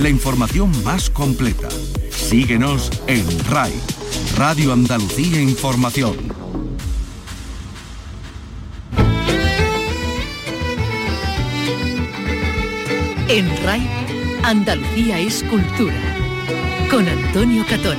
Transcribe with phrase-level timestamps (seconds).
[0.00, 1.68] la información más completa.
[2.10, 3.72] Síguenos en RAI,
[4.36, 6.16] Radio Andalucía Información.
[13.28, 13.86] En RAI,
[14.42, 16.00] Andalucía es cultura.
[16.90, 17.98] Con Antonio Catón.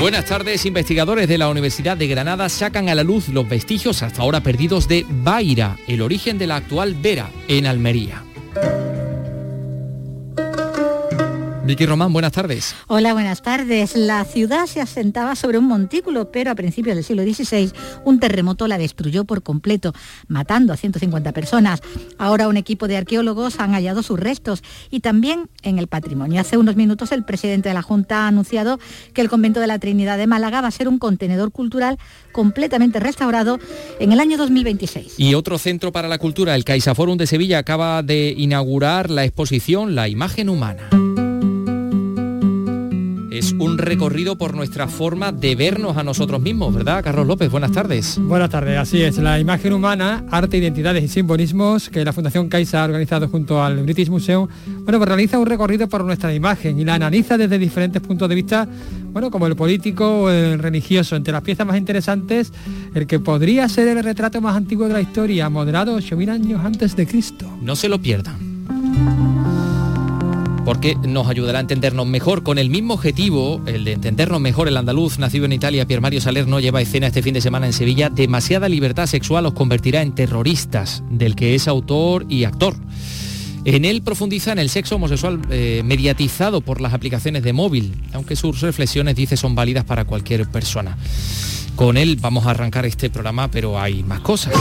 [0.00, 4.22] Buenas tardes, investigadores de la Universidad de Granada sacan a la luz los vestigios hasta
[4.22, 8.24] ahora perdidos de Baira, el origen de la actual Vera, en Almería.
[11.72, 12.74] Vicky Román, buenas tardes.
[12.86, 13.96] Hola, buenas tardes.
[13.96, 17.72] La ciudad se asentaba sobre un montículo, pero a principios del siglo XVI
[18.04, 19.94] un terremoto la destruyó por completo,
[20.28, 21.80] matando a 150 personas.
[22.18, 26.42] Ahora un equipo de arqueólogos han hallado sus restos y también en el patrimonio.
[26.42, 28.78] Hace unos minutos el presidente de la Junta ha anunciado
[29.14, 31.96] que el convento de la Trinidad de Málaga va a ser un contenedor cultural
[32.32, 33.58] completamente restaurado
[33.98, 35.14] en el año 2026.
[35.16, 39.94] Y otro centro para la cultura, el CaixaForum de Sevilla, acaba de inaugurar la exposición
[39.94, 40.90] La imagen humana
[43.32, 47.50] es un recorrido por nuestra forma de vernos a nosotros mismos, ¿verdad, Carlos López?
[47.50, 48.18] Buenas tardes.
[48.20, 49.16] Buenas tardes, así es.
[49.16, 53.82] La imagen humana, arte, identidades y simbolismos que la Fundación Caixa ha organizado junto al
[53.84, 54.48] British Museum,
[54.84, 58.34] bueno, pues realiza un recorrido por nuestra imagen y la analiza desde diferentes puntos de
[58.34, 58.68] vista,
[59.12, 61.16] bueno, como el político o el religioso.
[61.16, 62.52] Entre las piezas más interesantes,
[62.94, 66.94] el que podría ser el retrato más antiguo de la historia, moderado 8.000 años antes
[66.96, 67.46] de Cristo.
[67.62, 69.31] No se lo pierdan
[70.64, 72.42] porque nos ayudará a entendernos mejor.
[72.42, 76.20] Con el mismo objetivo, el de entendernos mejor, el andaluz nacido en Italia, Pier Mario
[76.20, 78.10] Salerno, lleva escena este fin de semana en Sevilla.
[78.10, 82.76] Demasiada libertad sexual os convertirá en terroristas, del que es autor y actor.
[83.64, 88.34] En él profundiza en el sexo homosexual eh, mediatizado por las aplicaciones de móvil, aunque
[88.34, 90.96] sus reflexiones, dice, son válidas para cualquier persona.
[91.76, 94.54] Con él vamos a arrancar este programa, pero hay más cosas.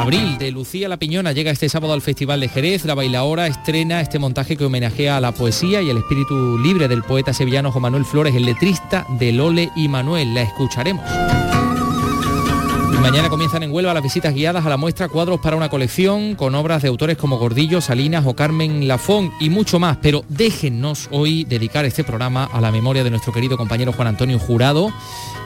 [0.00, 2.84] Abril de Lucía La Piñona llega este sábado al Festival de Jerez.
[2.84, 7.02] La bailaora estrena este montaje que homenajea a la poesía y el espíritu libre del
[7.02, 10.34] poeta sevillano Juan Manuel Flores, el letrista de Lole y Manuel.
[10.34, 11.04] La escucharemos.
[13.00, 16.54] Mañana comienzan en Huelva las visitas guiadas a la muestra Cuadros para una colección con
[16.54, 19.98] obras de autores como Gordillo, Salinas o Carmen Lafón y mucho más.
[20.02, 24.38] Pero déjennos hoy dedicar este programa a la memoria de nuestro querido compañero Juan Antonio
[24.38, 24.92] Jurado,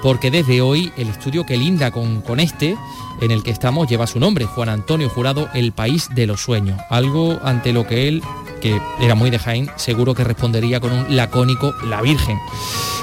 [0.03, 2.77] porque desde hoy el estudio que linda con, con este
[3.21, 6.81] en el que estamos lleva su nombre, Juan Antonio Jurado, El País de los Sueños.
[6.91, 8.23] Algo ante lo que él,
[8.63, 12.39] que era muy de Jaén, seguro que respondería con un lacónico La Virgen.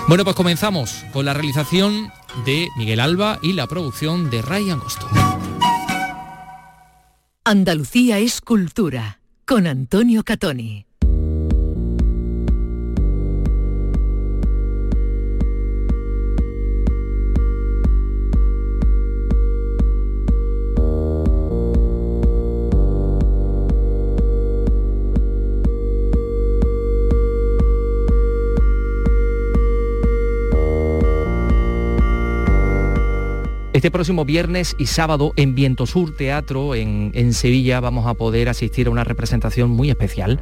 [0.07, 2.11] Bueno, pues comenzamos con la realización
[2.45, 5.07] de Miguel Alba y la producción de Ray Angosto.
[7.43, 10.88] Andalucía es cultura, con Antonio Catoni.
[33.79, 38.49] Este próximo viernes y sábado en Viento Sur Teatro en, en, Sevilla vamos a poder
[38.49, 40.41] asistir a una representación muy especial.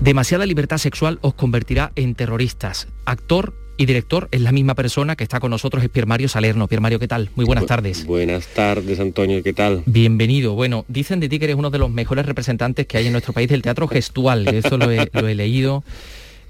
[0.00, 2.88] Demasiada libertad sexual os convertirá en terroristas.
[3.04, 6.66] Actor y director es la misma persona que está con nosotros, es Piermario Salerno.
[6.66, 7.30] Piermario, ¿qué tal?
[7.36, 8.04] Muy buenas tardes.
[8.04, 9.84] Buenas tardes, Antonio, ¿qué tal?
[9.86, 10.54] Bienvenido.
[10.54, 13.32] Bueno, dicen de ti que eres uno de los mejores representantes que hay en nuestro
[13.32, 14.48] país del teatro gestual.
[14.48, 15.84] Eso lo he, lo he leído.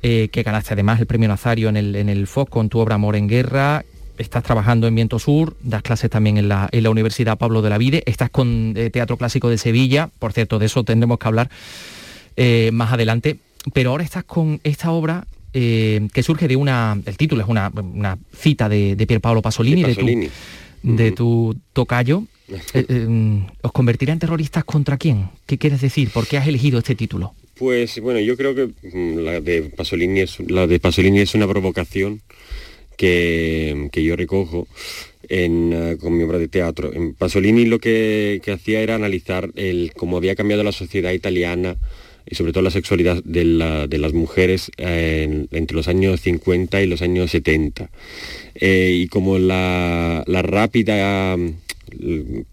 [0.03, 2.95] Eh, que ganaste además el premio Nazario en el, en el FOC con tu obra
[2.95, 3.85] Amor en Guerra
[4.21, 8.03] estás trabajando en Viento Sur, das clases también en la, Universidad Pablo de la Vide,
[8.07, 11.51] estás con eh, Teatro Clásico de Sevilla, por cierto, de eso tendremos que hablar
[12.37, 13.39] eh, más adelante,
[13.73, 17.71] pero ahora estás con esta obra eh, que surge de una, el título es una,
[18.37, 20.07] cita de, de Pier Paolo Pasolini, de, tu,
[20.83, 22.25] de tu tocayo.
[23.63, 25.31] ¿Os convertirá en terroristas contra quién?
[25.47, 26.11] ¿Qué quieres decir?
[26.11, 27.35] ¿Por qué has elegido este título?
[27.55, 31.47] Pues bueno, yo creo que mm, la de Pasolini es, la de Pasolini es una
[31.47, 32.23] provocación
[33.01, 34.69] que, yo recojo
[35.29, 36.93] eh, con mi obra de teatro.
[36.93, 39.51] En Pasolini lo que, hacía era analizar
[39.97, 41.77] cómo había cambiado la sociedad italiana
[42.29, 47.01] y sobre todo la sexualidad de, las mujeres eh, entre los años 50 y los
[47.01, 47.91] años 70.
[48.57, 51.37] Eh, y como la, rápida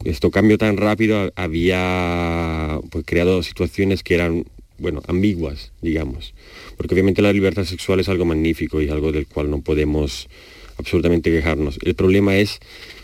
[0.03, 4.45] esto cambio tan rápido había pues, creado situaciones que eran
[4.79, 6.33] bueno ambiguas digamos
[6.77, 10.29] porque obviamente la libertad sexual es algo magnífico y algo del cual no podemos
[10.77, 11.79] absolutamente quejarnos.
[11.83, 12.59] El problema es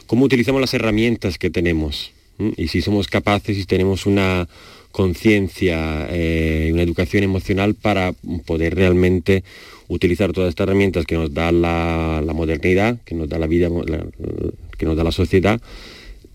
[0.05, 2.11] cómo utilizamos las herramientas que tenemos
[2.57, 4.47] y si somos capaces y tenemos una
[4.91, 8.13] conciencia, y eh, una educación emocional para
[8.45, 9.43] poder realmente
[9.87, 13.69] utilizar todas estas herramientas que nos da la, modernidad, que nos da la vida,
[14.77, 15.59] que nos da la sociedad,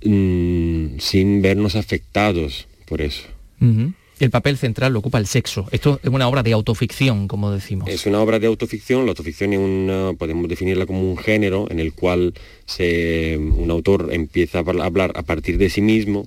[0.05, 3.23] mm, sin vernos afectados por eso.
[4.21, 5.67] El papel central lo ocupa el sexo.
[5.71, 7.89] Esto es una obra de autoficción, como decimos.
[7.89, 9.05] Es una obra de autoficción.
[9.05, 12.35] La autoficción es una, podemos definirla como un género en el cual
[12.79, 16.27] un autor empieza a hablar a partir de sí mismo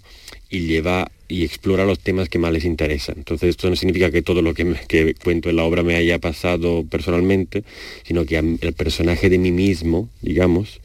[0.50, 3.16] y lleva y explora los temas que más les interesan.
[3.18, 6.20] Entonces esto no significa que todo lo que, que cuento en la obra me haya
[6.20, 7.64] pasado personalmente,
[8.04, 10.82] sino que el personaje de mí mismo, digamos,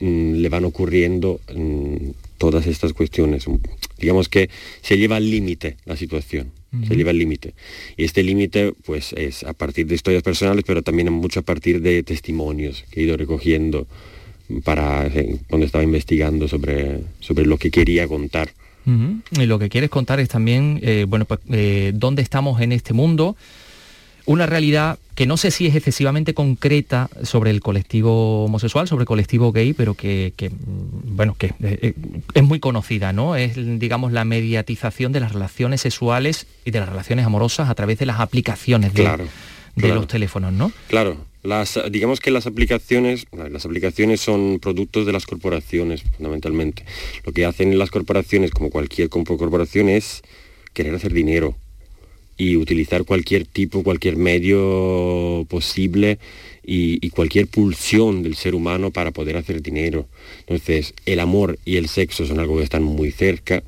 [0.00, 3.44] mm, le van ocurriendo mm, todas estas cuestiones.
[3.98, 4.48] Digamos que
[4.80, 6.52] se lleva al límite la situación,
[6.86, 7.54] se lleva al límite.
[7.96, 11.82] Y este límite pues es a partir de historias personales, pero también mucho a partir
[11.82, 13.86] de testimonios que he ido recogiendo
[14.64, 18.50] para eh, cuando estaba investigando sobre, sobre lo que quería contar.
[19.38, 22.94] Y lo que quieres contar es también, eh, bueno, pues eh, dónde estamos en este
[22.94, 23.36] mundo,
[24.28, 29.06] una realidad que no sé si es excesivamente concreta sobre el colectivo homosexual, sobre el
[29.06, 31.94] colectivo gay, pero que, mm, bueno, que eh, eh,
[32.34, 33.36] es muy conocida, ¿no?
[33.36, 37.98] Es, digamos, la mediatización de las relaciones sexuales y de las relaciones amorosas a través
[37.98, 39.08] de las aplicaciones de,
[39.76, 40.72] los teléfonos, ¿no?
[40.88, 41.16] Claro.
[41.42, 46.84] Las, digamos que las aplicaciones, las aplicaciones son productos de las corporaciones, fundamentalmente.
[47.24, 50.20] Lo que hacen las corporaciones, como cualquier corporación, es
[50.74, 51.56] querer hacer dinero
[52.38, 56.18] y utilizar cualquier tipo, cualquier medio posible
[56.62, 60.06] y, cualquier pulsión del ser humano para poder hacer dinero.
[60.40, 63.62] Entonces, el amor y el sexo son algo que están muy cerca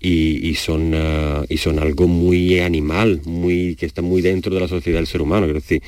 [0.00, 4.68] y, son, ah, y son algo muy animal, muy, que está muy dentro de la
[4.68, 5.46] sociedad del ser humano.
[5.46, 5.82] Quiero decir,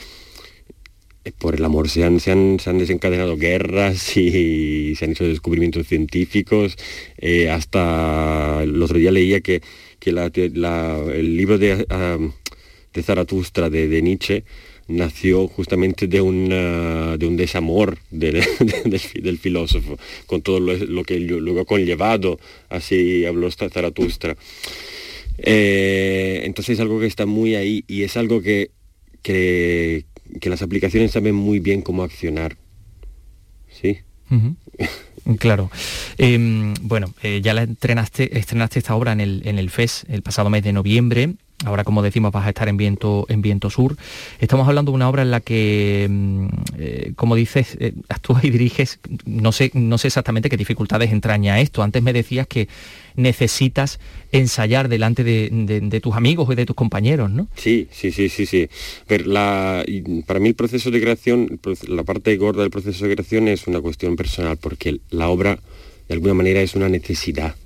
[1.24, 5.86] eh, por el amor se han, se han, desencadenado guerras y se han hecho descubrimientos
[5.86, 6.76] científicos.
[7.18, 9.62] Eh, hasta el otro día leía que
[9.98, 11.86] que el libro de,
[12.92, 14.44] de Zaratustra de, Nietzsche
[14.88, 16.18] nació justamente de,
[17.18, 24.36] de un desamor del, filósofo, con todo lo, que luego ha conllevado, así habló Zaratustra.
[25.38, 28.72] Eh, entonces es algo que está muy ahí y es algo que,
[29.22, 30.04] que,
[30.42, 32.56] las aplicaciones saben muy bien cómo accionar.
[33.70, 33.98] ¿Sí?
[35.38, 35.70] Claro.
[36.16, 40.50] Em, bueno, eh, ya la estrenaste, esta obra en el, en el FES el pasado
[40.50, 41.34] mes de noviembre.
[41.64, 43.96] Ahora, como decimos, vas a estar en Viento, en Viento Sur.
[44.38, 46.46] Estamos hablando de una obra en la que, mm,
[46.78, 51.58] eh, como dices, eh, actúas y diriges, no sé, no sé exactamente qué dificultades entraña
[51.58, 51.82] esto.
[51.82, 52.68] Antes me decías que
[53.16, 53.98] necesitas
[54.30, 57.48] ensayar delante de, tus amigos y de tus compañeros, ¿no?
[57.56, 58.68] Sí, sí, sí, sí, sí.
[59.08, 59.24] Pero
[60.26, 61.58] para mí el proceso de creación,
[61.88, 65.58] la parte gorda del proceso de creación es una cuestión personal, porque la obra,
[66.06, 67.56] de alguna manera, es una necesidad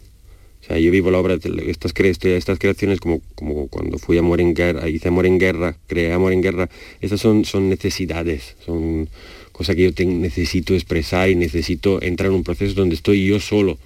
[0.62, 4.40] o sea, yo vivo la obra estas, estas creaciones como, como cuando fui a Amor
[4.40, 6.68] en Guerra, hice Amor en Guerra, creé Amor en Guerra.
[7.00, 9.08] Estas son, son necesidades, son
[9.50, 13.76] cosas que yo necesito expresar y necesito entrar en un proceso donde estoy yo solo.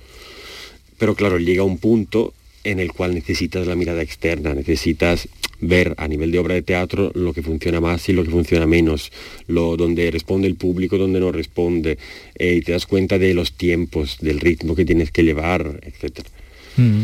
[0.99, 5.29] Pero claro, llega un punto en el cual necesitas la mirada externa, necesitas
[5.61, 8.67] ver a nivel de obra de teatro lo que funciona más y lo que funciona
[8.67, 9.13] menos,
[9.47, 11.97] lo donde responde el público, donde no responde,
[12.35, 16.29] eh, y te das cuenta de los tiempos, del ritmo que tienes que llevar, etcétera.
[16.77, 17.03] Mm.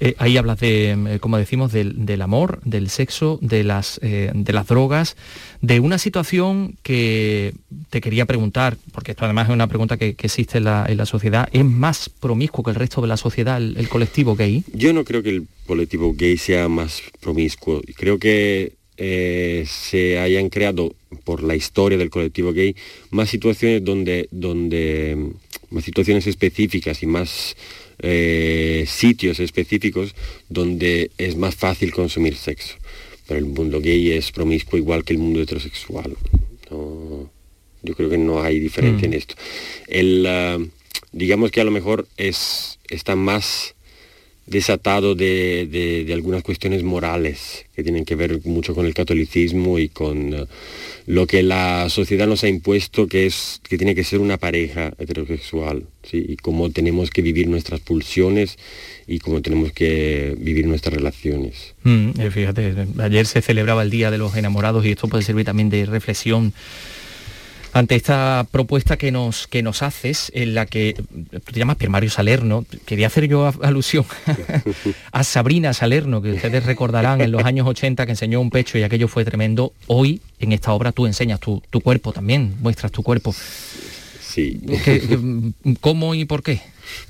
[0.00, 4.52] Eh, ahí hablas de, eh, como decimos, del, amor, del sexo, de las, eh, de
[4.52, 5.16] las drogas,
[5.60, 7.54] de una situación que
[7.90, 11.64] te quería preguntar, porque esto además es una pregunta que, existe en la, sociedad, ¿es
[11.64, 14.64] más promiscuo que el resto de la sociedad el, colectivo gay?
[14.72, 17.80] Yo no creo que el colectivo gay sea más promiscuo.
[17.96, 22.76] Creo que se hayan creado por la historia del colectivo gay
[23.10, 25.32] más situaciones donde, donde
[25.70, 27.56] más situaciones específicas y más
[28.02, 30.14] eh, sitios específicos
[30.48, 32.74] donde es más fácil consumir sexo.
[33.26, 36.16] Pero el mundo gay es promiscuo igual que el mundo heterosexual.
[36.70, 39.14] yo creo que no hay diferencia en mm.
[39.14, 39.34] esto.
[39.86, 40.58] El, ah,
[41.12, 43.74] digamos que a lo mejor es, está más
[44.46, 50.34] desatado de, algunas cuestiones morales que tienen que ver mucho con el catolicismo y con
[50.34, 50.46] ah,
[51.06, 54.92] lo que la sociedad nos ha impuesto, que es que tiene que ser una pareja
[54.98, 56.24] heterosexual, ¿sí?
[56.28, 58.58] y cómo tenemos que vivir nuestras pulsiones
[59.06, 61.74] y cómo tenemos que vivir nuestras relaciones.
[61.84, 65.44] Mm, eh, fíjate, ayer se celebraba el Día de los Enamorados y esto puede servir
[65.44, 66.52] también de reflexión
[67.72, 70.94] ante esta propuesta que nos, que nos haces, en la que
[71.44, 74.04] te llamas Piermario Salerno, quería hacer yo alusión
[75.12, 78.82] a Sabrina Salerno, que ustedes recordarán en los años 80 que enseñó un pecho y
[78.82, 79.72] aquello fue tremendo.
[79.86, 83.34] Hoy en esta obra tú enseñas tu, cuerpo también, muestras tu cuerpo.
[84.20, 84.60] Sí.
[85.80, 86.60] ¿Cómo y por qué?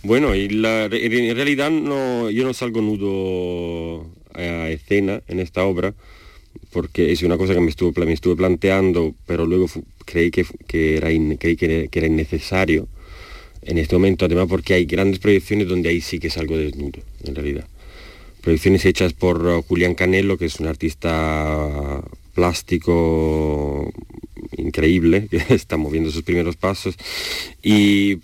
[0.02, 5.94] Bueno, y en realidad no, yo no salgo nudo a escena en esta obra,
[6.72, 9.66] porque es una cosa que me estuve, me estuve planteando, pero luego
[10.04, 10.46] creí, que,
[10.96, 12.88] era creí que, era innecesario
[13.62, 17.34] en este momento, además porque hay grandes proyecciones donde ahí sí que salgo desnudo, en
[17.34, 17.66] realidad.
[18.40, 22.02] proyecciones hechas por uh, Julián Canelo, que es un artista
[22.34, 23.92] plástico
[24.56, 26.96] increíble, que está moviendo sus primeros pasos.
[27.62, 28.16] Y,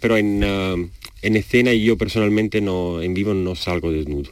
[0.00, 0.88] pero en, uh,
[1.22, 4.30] en escena yo personalmente no, en vivo no salgo desnudo.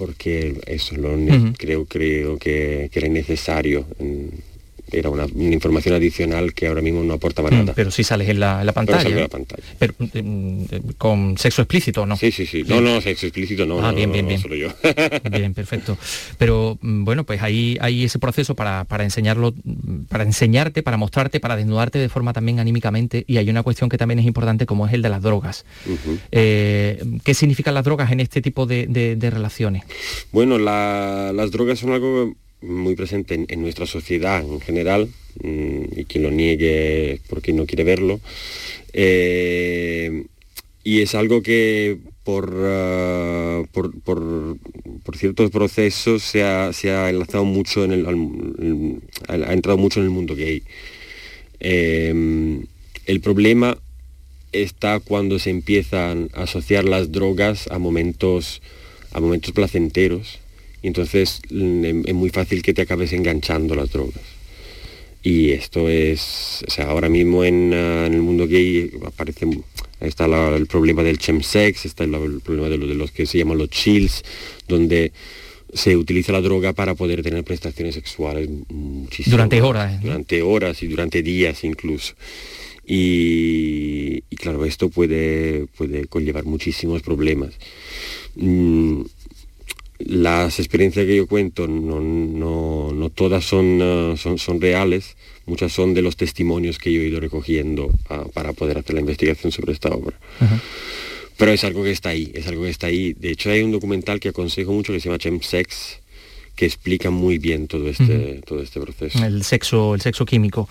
[0.00, 1.14] Porque eso lo
[1.52, 3.84] creo, creo que, que, era necesario.
[3.98, 4.30] En,
[4.92, 7.72] era una, información adicional que ahora mismo no aportaba mm, nada.
[7.74, 9.28] pero si sales en la, pantalla.
[9.78, 10.64] Pero, mm,
[10.98, 12.16] con sexo explícito, ¿no?
[12.16, 12.64] Sí, sí, sí.
[12.66, 13.84] No, no, sexo explícito no.
[13.84, 14.40] Ah, bien, bien, bien.
[14.40, 14.68] Solo yo.
[15.30, 15.96] bien, perfecto.
[16.38, 19.54] Pero mm, bueno, pues ahí hay ese proceso para, enseñarlo,
[20.08, 23.24] para enseñarte, para mostrarte, para desnudarte de forma también anímicamente.
[23.26, 25.64] Y hay una cuestión que también es importante como es el de las drogas.
[26.32, 29.84] Eh, ¿Qué significan las drogas en este tipo de, relaciones?
[30.32, 35.08] Bueno, las drogas son algo muy presente en, nuestra sociedad en general,
[35.42, 38.20] mm, y quien lo niegue porque no quiere verlo.
[38.92, 40.24] Eh,
[40.82, 46.70] y es algo que por, ah, por, ciertos procesos se ha,
[47.10, 50.62] enlazado mucho en el, ha entrado mucho en el mundo gay.
[51.60, 52.64] Eh,
[53.06, 53.76] el problema
[54.52, 58.62] está cuando se empiezan a asociar las drogas a momentos,
[59.12, 60.39] a momentos placenteros
[60.82, 64.22] y entonces mm, es muy fácil que te acabes enganchando las drogas.
[65.22, 69.46] Y esto es, o sea, ahora mismo en, ah, el mundo gay aparece,
[70.00, 70.24] está
[70.56, 74.22] el problema del chemsex, está el, problema de, de, los que se llaman los chills,
[74.66, 75.12] donde
[75.74, 79.36] se utiliza la droga para poder tener prestaciones sexuales muchísimo.
[79.36, 79.94] Durante horas.
[79.94, 79.98] ¿eh?
[80.02, 82.14] Durante horas y durante días incluso.
[82.92, 87.52] Y, claro, esto puede, puede conllevar muchísimos problemas.
[88.34, 89.02] Mm,
[90.06, 95.16] las experiencias que yo cuento no, todas son, son, son, reales,
[95.46, 99.00] muchas son de los testimonios que yo he ido recogiendo ah, para poder hacer la
[99.00, 100.18] investigación sobre esta obra.
[101.36, 103.14] Pero es algo que está ahí, es algo que está ahí.
[103.14, 106.00] De hecho hay un documental que aconsejo mucho que se llama Sex
[106.60, 109.24] que explica muy bien todo este, todo este proceso.
[109.24, 110.68] El sexo, el sexo químico.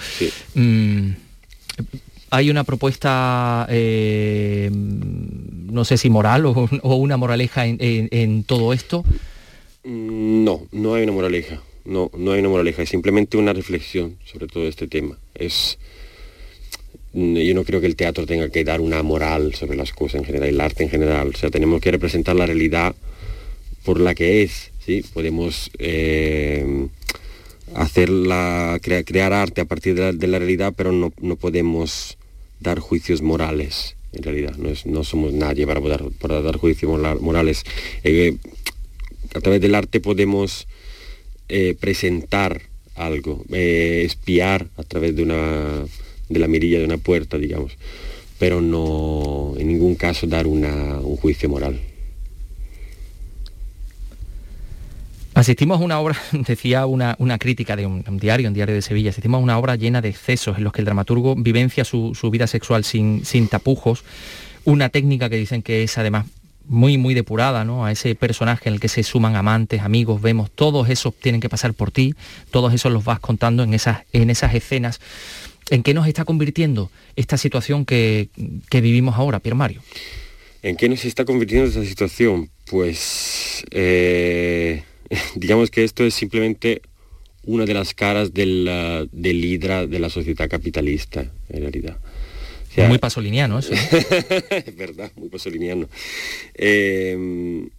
[0.54, 1.12] Mm,
[2.32, 9.04] hay una propuesta, eh, no sé si moral o, una moraleja en, todo esto.
[9.84, 11.62] Mm, no, no hay una moraleja.
[11.86, 12.84] No, no hay una moraleja.
[12.84, 15.18] Es simplemente una reflexión sobre todo este tema.
[15.34, 15.80] Es,
[17.14, 20.22] mm, yo no creo que el teatro tenga que dar una moral sobre las cosas
[20.22, 21.32] en general, el arte en general.
[21.34, 22.96] O sea, tenemos que representar la realidad
[23.84, 24.72] por la que es.
[24.86, 25.04] ¿sí?
[25.14, 26.88] Podemos eh,
[27.74, 28.10] hacer
[28.82, 32.19] crear arte a partir de la, realidad, pero no, no podemos
[32.60, 34.56] dar juicios morales, en realidad.
[34.58, 37.64] No, es, no somos nadie para, poder, para dar juicios morales.
[38.04, 38.38] Eh,
[39.34, 40.68] a través del arte podemos
[41.48, 42.62] eh, presentar
[42.96, 45.86] algo, eh, espiar a través de, una,
[46.28, 47.78] de la mirilla de una puerta, digamos,
[48.38, 51.80] pero no en ningún caso dar una, un juicio moral.
[55.40, 59.40] Asistimos a una obra, decía una, crítica de un, diario, un diario de Sevilla, asistimos
[59.40, 62.84] a una obra llena de excesos en los que el dramaturgo vivencia su, vida sexual
[62.84, 64.04] sin, sin, tapujos,
[64.66, 66.26] una técnica que dicen que es además
[66.66, 67.86] muy, muy depurada, ¿no?
[67.86, 71.48] A ese personaje en el que se suman amantes, amigos, vemos, todos esos tienen que
[71.48, 72.16] pasar por ti,
[72.52, 75.00] todos esos los vas contando en esas, en esas escenas.
[75.70, 78.28] ¿En qué nos está convirtiendo esta situación que,
[78.74, 79.82] vivimos ahora, Pierre Mario?
[80.64, 82.50] ¿En qué nos está convirtiendo esta situación?
[82.66, 83.64] Pues...
[83.72, 84.84] Eh,
[85.36, 86.82] digamos que esto es simplemente
[87.46, 91.98] una de las caras del, del hidra de la sociedad capitalista, en realidad.
[92.88, 93.74] muy pasoliniano eso.
[93.74, 95.88] es verdad, muy pasoliniano.
[96.54, 97.70] Em,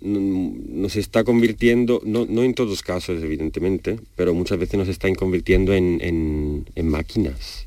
[0.00, 6.64] nos está convirtiendo, no, en todos casos evidentemente, pero muchas veces nos está convirtiendo en,
[6.82, 7.66] máquinas,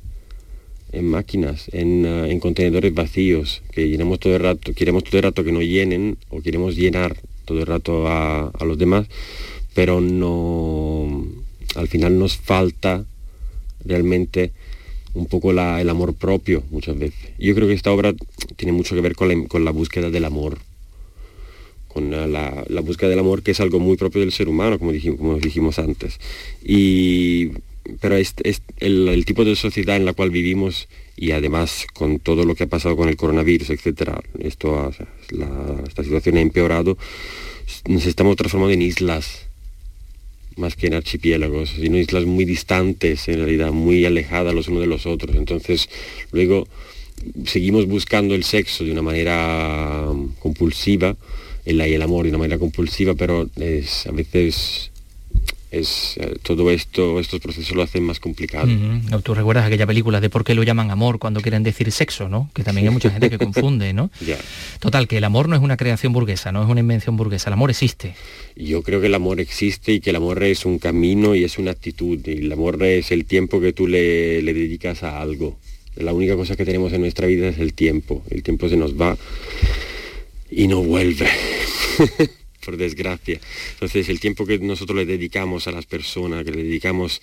[0.92, 5.24] en máquinas, en, uh, en, contenedores vacíos, que llenamos todo el rato, queremos todo el
[5.24, 7.15] rato que nos llenen o queremos llenar
[7.46, 9.08] todo el rato a, los demás,
[9.74, 11.26] pero no,
[11.76, 13.06] al final nos falta
[13.86, 14.52] realmente
[15.14, 17.32] un poco el amor propio muchas veces.
[17.38, 18.14] Yo creo que esta obra
[18.56, 20.58] tiene mucho que ver con la, búsqueda del amor,
[21.88, 25.80] con la, búsqueda del amor que es algo muy propio del ser humano, como dijimos,
[25.80, 26.20] antes.
[26.64, 27.52] Y,
[28.00, 28.34] pero es,
[28.78, 32.67] el, tipo de sociedad en la cual vivimos y además con todo lo que ha
[32.67, 34.91] pasado con el coronavirus, etcétera, esto
[35.88, 36.98] esta situación ha empeorado,
[37.88, 39.48] nos estamos transformando en islas
[40.58, 44.88] más que en archipiélagos, sino islas muy distantes en realidad, muy alejadas los unos de
[44.88, 45.36] los otros.
[45.36, 45.89] Entonces,
[46.32, 46.67] luego
[47.46, 50.05] seguimos buscando el sexo de una manera
[50.39, 51.15] compulsiva,
[51.65, 54.91] el, el amor de una manera compulsiva, pero es, a veces
[55.74, 58.68] es eh, todo esto, estos procesos lo hacen más complicado.
[59.24, 62.50] Tú recuerdas aquella película de por qué lo llaman amor cuando quieren decir sexo, ¿no?
[62.53, 64.12] Que también hay mucha gente que confunde, ¿no?
[64.80, 67.53] Total, que el amor no es una creación burguesa, no es una invención burguesa, el
[67.53, 68.13] amor existe.
[68.56, 71.58] Yo creo que el amor existe y que el amor es un camino y es
[71.58, 72.20] una actitud.
[72.25, 75.58] Y el amor es el tiempo que tú le, le dedicas a algo.
[75.96, 78.24] La única cosa que tenemos en nuestra vida es el tiempo.
[78.30, 79.18] El tiempo se nos va
[80.51, 81.27] y no vuelve.
[82.63, 83.39] por desgracia.
[83.74, 87.22] Entonces el tiempo que nosotros le dedicamos a las personas, que le dedicamos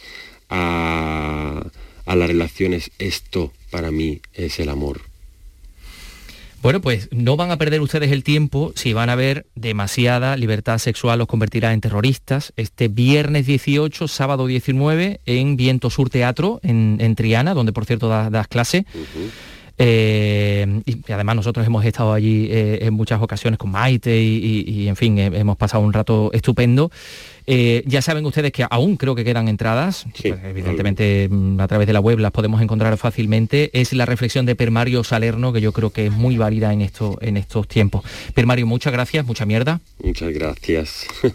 [0.48, 1.62] a,
[2.06, 5.00] a las relaciones, esto para mí es el amor.
[6.62, 10.76] Bueno, pues no van a perder ustedes el tiempo si van a ver demasiada libertad
[10.76, 12.52] sexual los convertirá en terroristas.
[12.56, 18.46] Este viernes 18, sábado 19, en Viento Sur Teatro, en, Triana, donde por cierto das,
[18.48, 18.84] clase.
[19.82, 24.94] Eh, y además nosotros hemos estado allí eh, en muchas ocasiones con Maite y, en
[24.94, 26.90] fin, hemos pasado un rato estupendo.
[27.46, 31.86] Eh, ya saben ustedes que aún creo que quedan entradas, pues, evidentemente mm, a través
[31.86, 33.70] de la web las podemos encontrar fácilmente.
[33.72, 37.16] Es la reflexión de Permario Salerno, que yo creo que es muy válida en, esto,
[37.22, 38.04] en estos tiempos.
[38.34, 39.80] Permario, muchas gracias, mucha mierda.
[40.04, 41.06] Muchas gracias.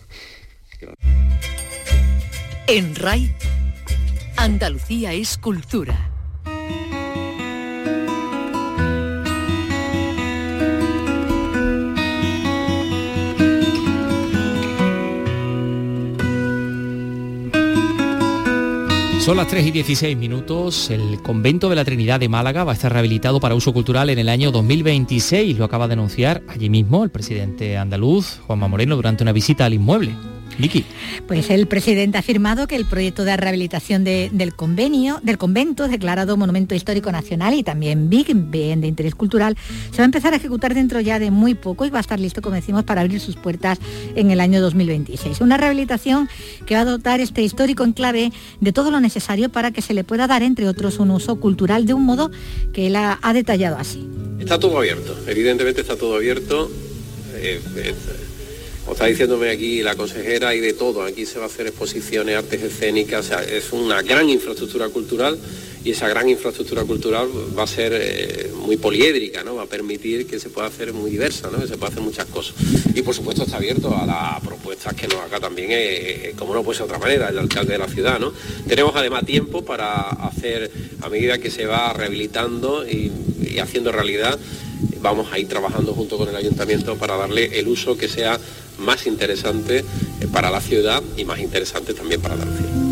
[2.67, 3.33] en RAI,
[4.37, 6.14] Andalucía es cultura.
[19.25, 20.91] Son las 3 y 16 minutos.
[20.91, 24.19] El convento de la Trinidad de Málaga va a estar rehabilitado para uso cultural en
[24.19, 25.57] el año 2026.
[25.57, 29.73] Lo acaba de anunciar allí mismo el presidente andaluz, Juanma Moreno, durante una visita al
[29.73, 30.11] inmueble.
[30.57, 30.85] Vicky.
[31.27, 36.37] Pues el presidente ha afirmado que el proyecto de rehabilitación del convenio, del convento, declarado
[36.37, 39.57] Monumento Histórico Nacional y también Big, bien de interés cultural,
[39.91, 42.19] se va a empezar a ejecutar dentro ya de muy poco y va a estar
[42.19, 43.79] listo, como decimos, para abrir sus puertas
[44.15, 45.41] en el año 2026.
[45.41, 46.29] Una rehabilitación
[46.65, 48.31] que va a dotar este histórico enclave
[48.61, 51.85] de todo lo necesario para que se le pueda dar, entre otros, un uso cultural
[51.85, 52.31] de un modo
[52.73, 54.07] que él ha, detallado así.
[54.39, 56.71] Está todo abierto, evidentemente está todo abierto.
[57.35, 57.93] Eh, eh,
[58.85, 61.01] como está diciéndome aquí la consejera, y de todo.
[61.01, 65.39] Aquí se va a hacer exposiciones, artes escénicas, o sea, es una gran infraestructura cultural
[65.83, 69.55] y esa gran infraestructura cultural va a ser eh, muy poliédrica, ¿no?
[69.55, 71.59] Va a permitir que se pueda hacer muy diversa, ¿no?
[71.59, 72.55] Que se pueda hacer muchas cosas.
[72.93, 75.75] Y por supuesto está abierto a las propuestas que nos haga también, eh,
[76.29, 78.33] eh, como no puede ser de otra manera, el alcalde de la ciudad, ¿no?
[78.67, 80.71] Tenemos además tiempo para hacer,
[81.01, 83.11] a medida que se va rehabilitando y,
[83.49, 84.39] y haciendo realidad,
[85.01, 88.39] vamos a ir trabajando junto con el ayuntamiento para darle el uso que sea
[88.79, 92.84] más interesante eh, para la ciudad y más interesante también para Andalucía.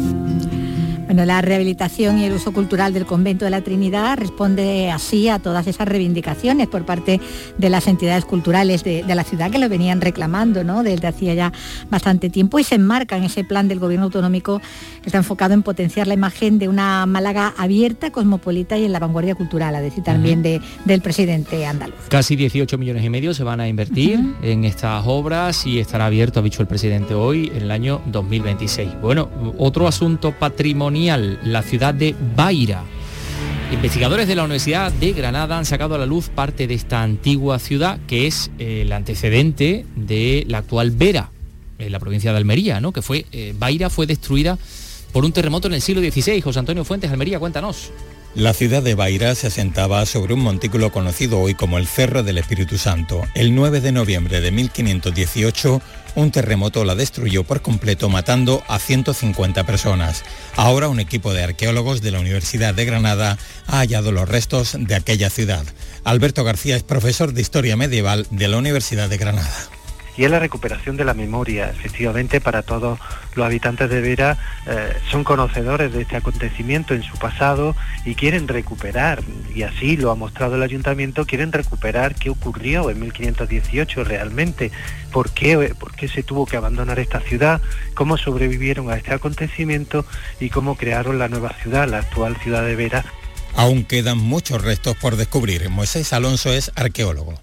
[1.14, 5.38] Bueno, la rehabilitación y el uso cultural del convento de la Trinidad responde así a
[5.38, 7.22] todas esas reivindicaciones por parte
[7.56, 10.82] de las entidades culturales de, la ciudad que lo venían reclamando ¿no?
[10.82, 11.54] desde hacía ya
[11.92, 14.60] bastante tiempo y se enmarca en ese plan del gobierno autonómico
[15.04, 18.98] que está enfocado en potenciar la imagen de una Málaga abierta, cosmopolita y en la
[18.98, 22.08] vanguardia cultural, a decir también del presidente andaluz.
[22.10, 26.40] Casi 18 millones y medio se van a invertir en estas obras y estará abierto,
[26.40, 29.00] ha dicho el presidente hoy, en el año 2026.
[29.00, 32.84] Bueno, otro asunto patrimonial la ciudad de Baira.
[33.72, 37.60] Investigadores de la Universidad de Granada han sacado a la luz parte de esta antigua
[37.60, 41.32] ciudad que es eh, el antecedente de la actual Vera,
[41.80, 42.94] en la provincia de Almería, ¿no?
[42.94, 44.58] que fue, eh, Baira fue destruida
[45.12, 46.40] por un terremoto en el siglo XVI.
[46.40, 47.92] José Antonio Fuentes, Almería, cuéntanos.
[48.36, 52.40] La ciudad de Baira se asentaba sobre un montículo conocido hoy como el Cerro del
[52.40, 53.22] Espíritu Santo.
[53.36, 55.82] El 9 de noviembre de 1518,
[56.16, 60.24] un terremoto la destruyó por completo matando a 150 personas.
[60.56, 64.96] Ahora un equipo de arqueólogos de la Universidad de Granada ha hallado los restos de
[64.96, 65.66] aquella ciudad.
[66.04, 69.70] Alberto García es profesor de Historia Medieval de la Universidad de Granada
[70.18, 71.70] y es la recuperación de la memoria.
[71.70, 73.00] Efectivamente, para todos
[73.36, 78.48] los habitantes de Vera eh, son conocedores de este acontecimiento en su pasado y quieren
[78.48, 79.24] recuperar,
[79.54, 84.72] y así lo ha mostrado el ayuntamiento, quieren recuperar qué ocurrió en 1518 realmente,
[85.12, 87.62] por qué, por qué se tuvo que abandonar esta ciudad,
[87.94, 90.06] cómo sobrevivieron a este acontecimiento
[90.40, 93.06] y cómo crearon la nueva ciudad, la actual ciudad de Vera.
[93.56, 95.70] Aún quedan muchos restos por descubrir.
[95.70, 97.40] Moisés Alonso es arqueólogo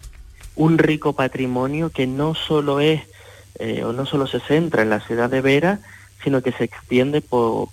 [0.57, 3.03] un rico patrimonio que no solo es
[3.59, 5.81] eh, o no solo se centra en la ciudad de Vera,
[6.23, 7.69] sino que se extiende por,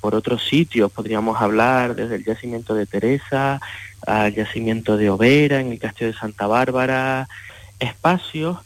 [0.00, 0.90] otros sitios.
[0.90, 3.60] Podríamos hablar desde el yacimiento de Teresa
[4.06, 7.28] al yacimiento de Overa, en el castillo de Santa Bárbara,
[7.78, 8.58] espacios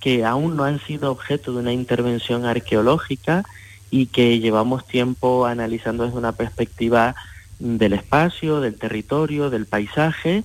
[0.00, 3.44] que aún no han sido objeto de una intervención arqueológica
[3.90, 7.14] y que llevamos tiempo analizando desde una perspectiva
[7.58, 10.44] del espacio, del territorio, del paisaje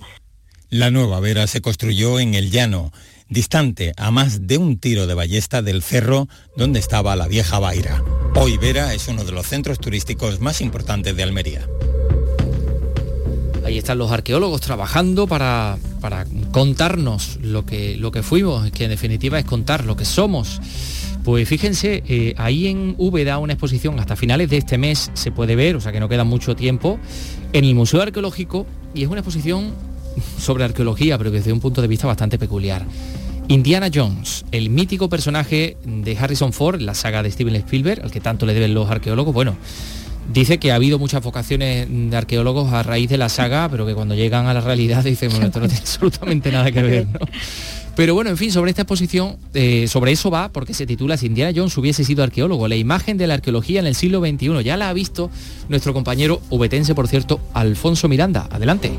[0.76, 2.92] la nueva vera se construyó en el llano,
[3.30, 8.04] distante a más de un tiro de ballesta del cerro donde estaba la vieja Baira.
[8.36, 11.66] Hoy Vera es uno de los centros turísticos más importantes de Almería.
[13.66, 18.90] Ahí están los arqueólogos trabajando para, para contarnos lo que, lo que fuimos, que en
[18.90, 20.60] definitiva es contar lo que somos.
[21.24, 25.56] Pues fíjense, eh, ahí en Úbeda una exposición hasta finales de este mes se puede
[25.56, 27.00] ver, o sea que no queda mucho tiempo,
[27.54, 29.95] en el Museo Arqueológico y es una exposición
[30.38, 32.86] sobre arqueología, pero desde un punto de vista bastante peculiar.
[33.48, 38.20] Indiana Jones, el mítico personaje de Harrison Ford, la saga de Steven Spielberg, al que
[38.20, 39.56] tanto le deben los arqueólogos, bueno,
[40.34, 43.94] dice que ha habido muchas vocaciones de arqueólogos a raíz de la saga, pero que
[43.94, 47.08] cuando llegan a la realidad dicen, bueno, esto no tiene absolutamente nada que ver.
[47.96, 51.28] Pero bueno, en fin, sobre esta exposición, eh, sobre eso va, porque se titula Si
[51.28, 54.64] Indiana Jones hubiese sido arqueólogo, la imagen de la arqueología en el siglo XXI.
[54.64, 55.30] Ya la ha visto
[55.70, 58.50] nuestro compañero ubetense, por cierto, Alfonso Miranda.
[58.52, 58.92] Adelante.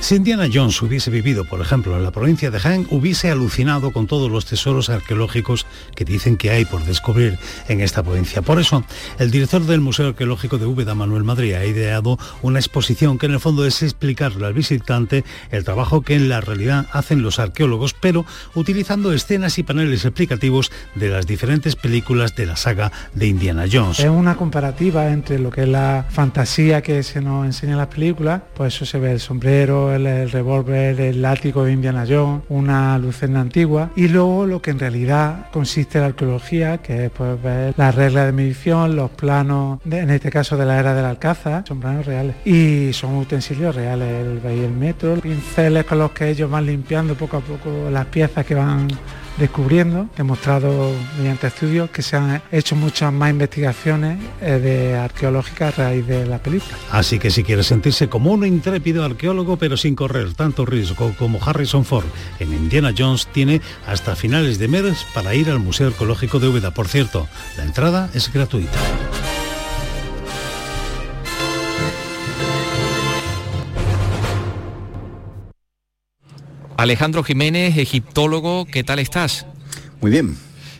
[0.00, 4.06] Si Indiana Jones hubiese vivido, por ejemplo, en la provincia de Jaén, hubiese alucinado con
[4.06, 7.36] todos los tesoros arqueológicos que dicen que hay por descubrir
[7.68, 8.40] en esta provincia.
[8.40, 8.84] Por eso,
[9.18, 13.32] el director del Museo Arqueológico de Úbeda, Manuel Madrid, ha ideado una exposición que en
[13.32, 17.92] el fondo es explicarle al visitante el trabajo que en la realidad hacen los arqueólogos,
[17.92, 23.64] pero utilizando escenas y paneles explicativos de las diferentes películas de la saga de Indiana
[23.70, 23.98] Jones.
[23.98, 27.88] Es una comparativa entre lo que es la fantasía que se nos enseña en las
[27.88, 32.98] películas, pues eso se ve el sombrero, el, revólver, el látigo de Indiana Jones, una
[32.98, 33.90] lucerna antigua.
[33.96, 37.94] Y luego lo que en realidad consiste en la arqueología, que es pues, ver las
[37.94, 42.06] reglas de medición, los planos, en este caso de la era del Alcázar, son planos
[42.06, 42.36] reales.
[42.44, 44.08] Y son utensilios reales,
[44.44, 48.44] el, el metro, pinceles con los que ellos van limpiando poco a poco las piezas
[48.44, 48.88] que van
[49.38, 55.82] descubriendo, demostrado mediante estudios que se han hecho muchas más investigaciones eh, de arqueológicas a
[55.82, 56.76] raíz de la película.
[56.90, 61.38] Así que si quieres sentirse como un intrépido arqueólogo pero sin correr tanto riesgo como
[61.42, 62.06] Harrison Ford
[62.38, 66.72] en Indiana Jones, tiene hasta finales de mes para ir al Museo Arqueológico de Úbeda.
[66.72, 68.78] Por cierto, la entrada es gratuita.
[76.78, 79.46] Alejandro Jiménez, egiptólogo, ¿qué tal estás?
[80.00, 80.36] Muy bien.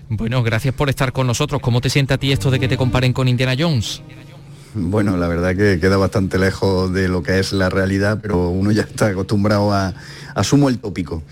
[0.08, 1.61] Bueno, gracias por estar con nosotros.
[1.61, 4.00] ¿Cómo te sienta a ti esto de que te comparen con Indiana Jones?
[4.74, 8.70] Bueno, la verdad que queda bastante lejos de lo que es la realidad, pero uno
[8.70, 9.92] ya está acostumbrado a,
[10.37, 11.24] asumo el tópico.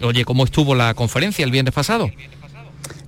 [0.00, 2.10] Oye, ¿cómo estuvo la conferencia el viernes pasado?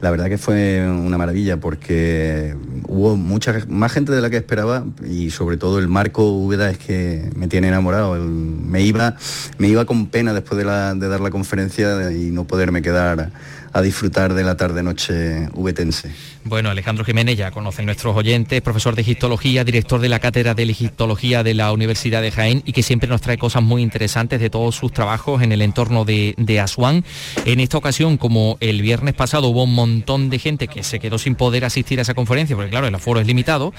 [0.01, 2.57] La verdad que fue una maravilla porque
[2.89, 6.79] hubo mucha más gente de la que esperaba y sobre todo el Marco Úbeda es
[6.79, 8.15] que me tiene enamorado.
[8.15, 9.17] Me iba,
[9.59, 13.31] me iba con pena después de, de dar la conferencia y no poderme quedar
[13.73, 16.11] a disfrutar de la tarde-noche ubetense.
[16.45, 20.63] Bueno, Alejandro Jiménez ya conocen nuestros oyentes, profesor de Egiptología, director de la Cátedra de
[20.63, 24.49] Egiptología de la Universidad de Jaén y que siempre nos trae cosas muy interesantes de
[24.49, 27.05] todos sus trabajos en el entorno de, de Asuán.
[27.45, 31.19] En esta ocasión, como el viernes pasado hubo un montón de gente que se quedó
[31.19, 33.75] sin poder asistir a esa conferencia, porque claro, el aforo es limitado,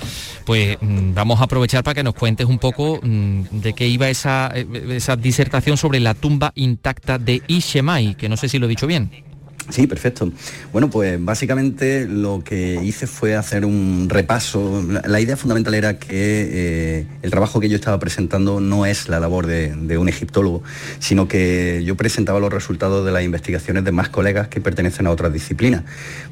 [0.46, 4.08] pues mm, vamos a aprovechar para que nos cuentes un poco mm, de qué iba
[4.10, 8.68] esa, eh, esa disertación sobre la tumba intacta de Ishemai, que no sé si lo
[8.68, 9.31] he dicho bien.
[9.70, 10.32] Sí, perfecto.
[10.74, 14.84] Bueno, pues básicamente lo que hice fue hacer un repaso.
[15.06, 19.20] La, idea fundamental era que eh, el trabajo que yo estaba presentando no es la
[19.20, 20.64] labor de, un egiptólogo,
[21.00, 25.12] sino que yo presentaba los resultados de las investigaciones de más colegas que pertenecen a
[25.12, 25.84] otras disciplinas,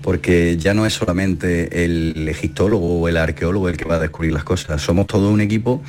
[0.02, 4.34] porque ya no es solamente el egiptólogo o el arqueólogo el que va a descubrir
[4.34, 5.82] las cosas, somos todo un equipo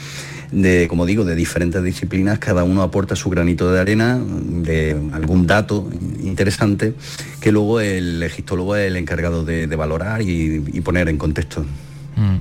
[0.52, 5.46] de, como digo, de diferentes disciplinas, cada uno aporta su granito de arena, de algún
[5.46, 5.88] dato
[6.22, 6.94] interesante,
[7.40, 11.64] que luego el egiptólogo es el encargado de, valorar y, poner en contexto.
[12.16, 12.36] Mm.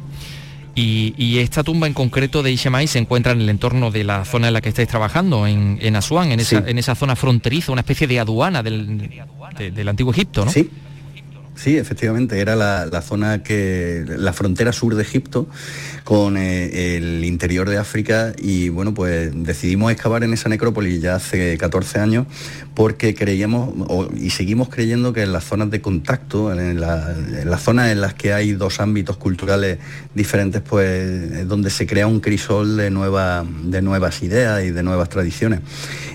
[0.75, 4.47] Y, esta tumba en concreto de Ishemai se encuentra en el entorno de la zona
[4.47, 7.81] en la que estáis trabajando, en, en Asuán, en esa, en esa zona fronteriza, una
[7.81, 9.09] especie de aduana del,
[9.57, 10.51] del antiguo Egipto, ¿no?
[10.51, 10.69] Sí,
[11.59, 15.49] Sí, efectivamente, era la, zona que, la frontera sur de Egipto
[16.09, 21.13] con eh, el interior de África y bueno, pues decidimos excavar en esa necrópolis ya
[21.13, 22.25] hace 14 años
[22.73, 23.75] porque creíamos
[24.19, 28.33] y seguimos creyendo que en las zonas de contacto, en, las zonas en las que
[28.33, 29.77] hay dos ámbitos culturales
[30.15, 35.09] diferentes, pues es donde se crea un crisol de, de nuevas ideas y de nuevas
[35.09, 35.59] tradiciones.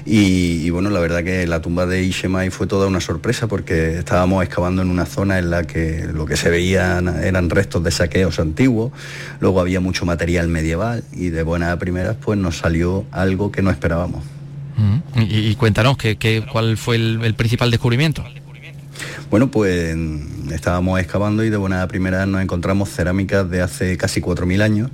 [0.06, 4.44] Y, bueno, la verdad que la tumba de Ishemai fue toda una sorpresa porque estábamos
[4.44, 8.38] excavando en una zona en la que lo que se veían eran restos de saqueos
[8.38, 8.92] antiguos,
[9.40, 13.70] luego había mucho material medieval y de buenas primeras pues nos salió algo que no
[13.70, 14.24] esperábamos.
[14.76, 15.20] Mm.
[15.30, 18.24] Y, cuéntanos, ¿qué, cuál fue el, principal descubrimiento?
[19.30, 19.96] Bueno, pues
[20.52, 24.90] estábamos excavando y de buena primera nos encontramos cerámicas de hace casi 4.000 años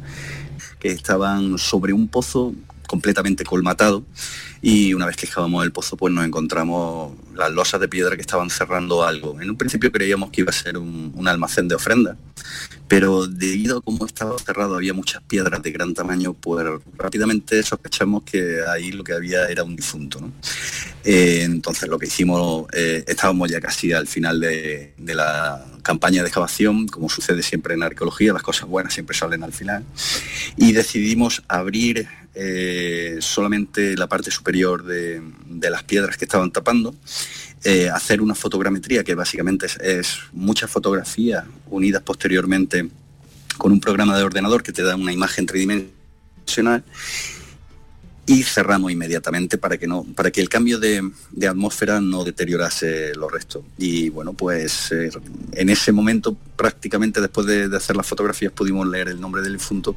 [0.78, 2.54] que estaban sobre un pozo
[2.90, 4.04] completamente colmatado
[4.60, 8.20] y una vez que excavamos el pozo pues nos encontramos las losas de piedra que
[8.20, 9.40] estaban cerrando algo.
[9.40, 12.16] En un principio creíamos que iba a ser un, almacén de ofrenda,
[12.88, 18.24] pero debido a cómo estaba cerrado había muchas piedras de gran tamaño, pues rápidamente sospechamos
[18.24, 20.18] que ahí lo que había era un difunto.
[21.04, 26.28] Eh, entonces lo que hicimos, eh, estábamos ya casi al final de la campaña de
[26.28, 29.84] excavación, como sucede siempre en arqueología, las cosas buenas siempre salen al final,
[30.56, 35.22] y decidimos abrir eh, solamente la parte superior de,
[35.70, 36.94] las piedras que estaban tapando,
[37.64, 42.88] eh, hacer una fotogrametría que básicamente es, es muchas fotografías unidas posteriormente
[43.58, 46.82] con un programa de ordenador que te da una imagen tridimensional
[48.30, 51.02] y cerramos inmediatamente para que no para que el cambio de,
[51.48, 53.64] atmósfera no deteriorase los restos.
[53.76, 55.10] Y bueno pues eh,
[55.52, 59.96] en ese momento prácticamente después de, hacer las fotografías pudimos leer el nombre del difunto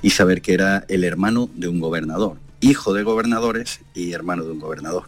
[0.00, 4.52] y saber que era el hermano de un gobernador hijo de gobernadores y hermano de
[4.52, 5.06] un gobernador.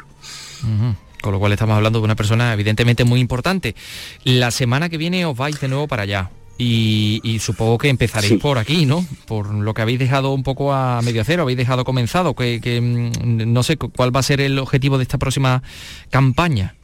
[1.23, 3.77] Con lo cual estamos hablando de una persona evidentemente muy importante.
[4.25, 8.35] La semana que viene os vais de nuevo para allá y, y, supongo que empezaréis
[8.35, 8.39] sí.
[8.39, 9.05] por aquí, ¿no?
[9.27, 12.81] Por lo que habéis dejado un poco a medio cero, habéis dejado comenzado, que, que
[12.81, 15.63] mm, no sé cuál va a ser el objetivo de esta próxima
[16.11, 16.77] campaña.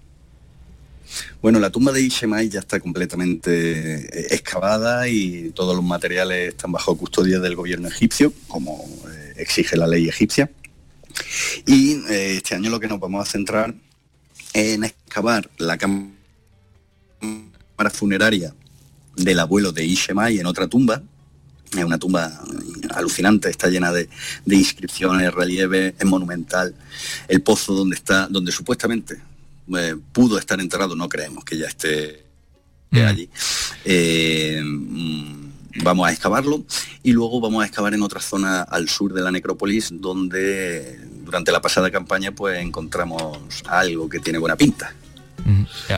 [1.42, 6.96] Bueno, la tumba de Ishemai ya está completamente excavada y todos los materiales están bajo
[6.96, 10.50] custodia del gobierno egipcio, como eh, exige la ley egipcia.
[11.66, 13.74] Y eh, este año lo que nos vamos a centrar
[14.52, 16.10] en excavar la cámara
[17.92, 18.54] funeraria
[19.24, 21.02] del abuelo de Ishemai en otra tumba.
[21.76, 22.42] Es una tumba
[22.94, 24.08] alucinante, está llena de,
[24.44, 26.74] de inscripciones, relieve, es monumental.
[27.28, 29.20] El pozo donde está, donde supuestamente
[29.76, 32.24] eh, pudo estar enterrado, no creemos que ya esté
[32.90, 32.98] mm.
[32.98, 33.28] allí.
[33.84, 34.62] Eh,
[35.82, 36.64] vamos a excavarlo
[37.02, 41.52] y luego vamos a excavar en otra zona al sur de la necrópolis donde durante
[41.52, 44.94] la pasada campaña pues encontramos algo que tiene buena pinta.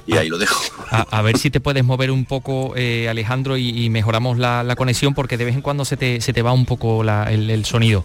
[0.07, 0.63] Y ahí lo dejo.
[0.91, 4.63] A, a, ver si te puedes mover un poco, eh, Alejandro, y, y mejoramos la,
[4.63, 7.31] la, conexión porque de vez en cuando se te, se te va un poco la,
[7.31, 8.05] el, el, sonido.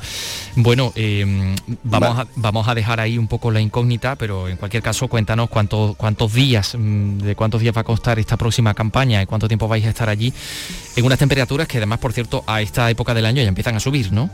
[0.55, 2.29] Bueno, eh, vamos, vale.
[2.29, 5.95] a, vamos a dejar ahí un poco la incógnita, pero en cualquier caso cuéntanos cuántos,
[5.95, 9.67] cuántos días, mm, de cuántos días va a costar esta próxima campaña y cuánto tiempo
[9.67, 10.33] vais a estar allí
[10.95, 13.79] en unas temperaturas que además, por cierto, a esta época del año ya empiezan a
[13.79, 14.29] subir, ¿no?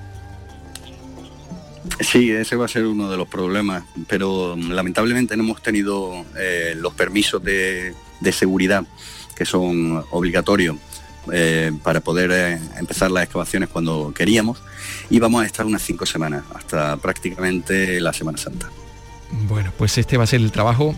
[1.99, 6.25] Sí, ese va a ser uno de los problemas, pero mm, lamentablemente no hemos tenido
[6.37, 8.85] eh, los permisos de, de, seguridad
[9.35, 10.77] que son obligatorios
[11.31, 14.61] eh, para poder eh, empezar las excavaciones cuando queríamos
[15.09, 18.69] y vamos a estar unas cinco semanas, hasta prácticamente la Semana Santa.
[19.47, 20.95] Bueno, pues este va a ser el trabajo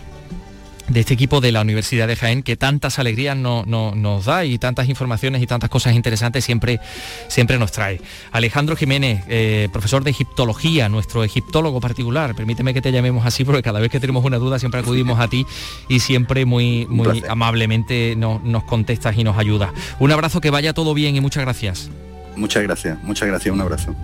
[0.88, 4.44] de este equipo de la Universidad de Jaén que tantas alegrías no, no, nos da
[4.44, 6.80] y tantas informaciones y tantas cosas interesantes siempre,
[7.28, 8.00] siempre nos trae.
[8.32, 13.62] Alejandro Jiménez, eh, profesor de egiptología, nuestro egiptólogo particular, permíteme que te llamemos así porque
[13.62, 15.46] cada vez que tenemos una duda siempre acudimos a ti
[15.88, 19.70] y siempre muy, muy amablemente no, nos contestas y nos ayudas.
[19.98, 21.90] Un abrazo, que vaya todo bien y muchas gracias.
[22.36, 23.94] Muchas gracias, muchas gracias, un abrazo.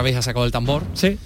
[0.00, 0.82] Otra vez ha sacado el tambor.
[0.94, 1.18] Sí.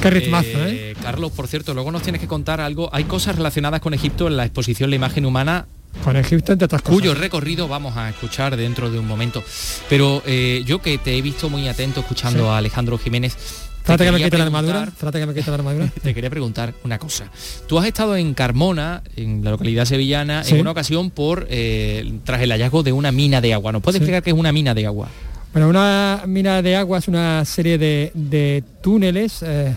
[0.00, 0.92] Qué ritmazo, ¿eh?
[0.92, 0.96] ¿eh?
[1.02, 2.88] Carlos, por cierto, luego nos tienes que contar algo.
[2.92, 5.66] Hay cosas relacionadas con Egipto en la exposición La imagen humana.
[6.04, 6.94] Con Egipto, entre otras cosas.
[6.94, 9.42] Cuyo recorrido vamos a escuchar dentro de un momento.
[9.88, 12.48] Pero eh, yo que te he visto muy atento escuchando sí.
[12.48, 13.36] a Alejandro Jiménez.
[13.82, 14.88] Trata que me quite la armadura.
[14.96, 15.88] Trata que me quite la armadura.
[16.02, 17.28] te quería preguntar una cosa.
[17.66, 20.54] Tú has estado en Carmona, en la localidad sevillana, sí.
[20.54, 23.72] en una ocasión por eh, tras el hallazgo de una mina de agua.
[23.72, 24.04] ¿Nos puedes sí.
[24.04, 25.08] explicar qué es una mina de agua?
[25.52, 29.74] Bueno, una mina de agua es una serie de, de túneles eh,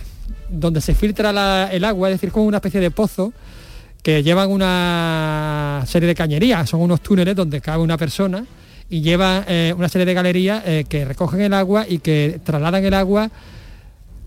[0.48, 3.34] donde se filtra el agua, es decir, como una especie de pozo
[4.04, 8.46] que llevan una serie de cañerías, son unos túneles donde cabe una persona
[8.88, 12.86] y lleva eh, una serie de galerías eh, que recogen el agua y que trasladan
[12.86, 13.32] el agua.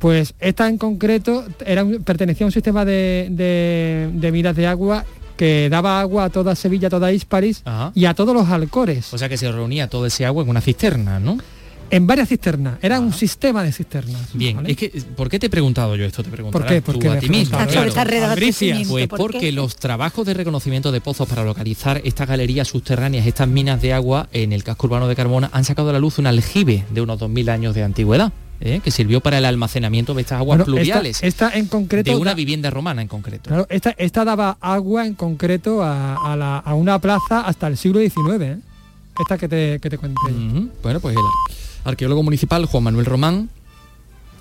[0.00, 5.04] Pues esta en concreto era, pertenecía a un sistema de, de, de minas de agua
[5.36, 7.92] que daba agua a toda Sevilla, a toda Hispalis Ajá.
[7.94, 9.12] y a todos los alcores.
[9.12, 11.38] O sea que se reunía todo ese agua en una cisterna, ¿no?
[11.88, 13.04] En varias cisternas, era Ajá.
[13.04, 14.30] un sistema de cisternas.
[14.32, 14.72] Bien, ¿vale?
[14.72, 16.24] es que, ¿por qué te he preguntado yo esto?
[16.24, 16.82] Te ¿Por qué?
[16.82, 17.56] Porque a ti mismo.
[17.56, 17.92] Claro.
[18.88, 23.80] Pues porque los trabajos de reconocimiento de pozos para localizar estas galerías subterráneas, estas minas
[23.82, 26.84] de agua en el casco urbano de Carmona, han sacado a la luz un aljibe
[26.90, 28.32] de unos 2.000 años de antigüedad.
[28.60, 28.80] ¿Eh?
[28.82, 31.22] que sirvió para el almacenamiento de estas aguas bueno, pluviales.
[31.22, 32.10] Esta, esta, en concreto...
[32.10, 33.48] De una vivienda romana en concreto.
[33.48, 37.76] Claro, esta, esta daba agua en concreto a, a, la, a, una plaza hasta el
[37.76, 38.16] siglo XIX.
[38.40, 38.58] ¿eh?
[39.18, 39.96] Esta que te, que te.
[39.96, 40.70] Uh -huh.
[40.82, 41.22] Bueno, pues el
[41.84, 43.48] arqueólogo municipal Juan Manuel Román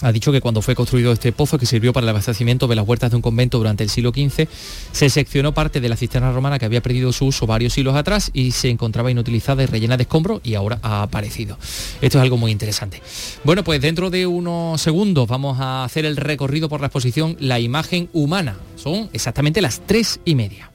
[0.02, 2.88] ha dicho que cuando fue construido este pozo que sirvió para el abastecimiento de las
[2.88, 4.48] huertas de un convento durante el siglo XV,
[4.92, 8.32] se seccionó parte de la cisterna romana que había perdido su uso varios siglos atrás
[8.34, 11.58] y se encontraba inutilizada y rellena de escombros y ahora ha aparecido.
[12.02, 13.02] Esto es algo muy interesante.
[13.44, 17.60] Bueno, pues dentro de unos segundos vamos a hacer el recorrido por la exposición La
[17.60, 18.58] imagen humana.
[18.76, 20.72] Son exactamente las tres y media.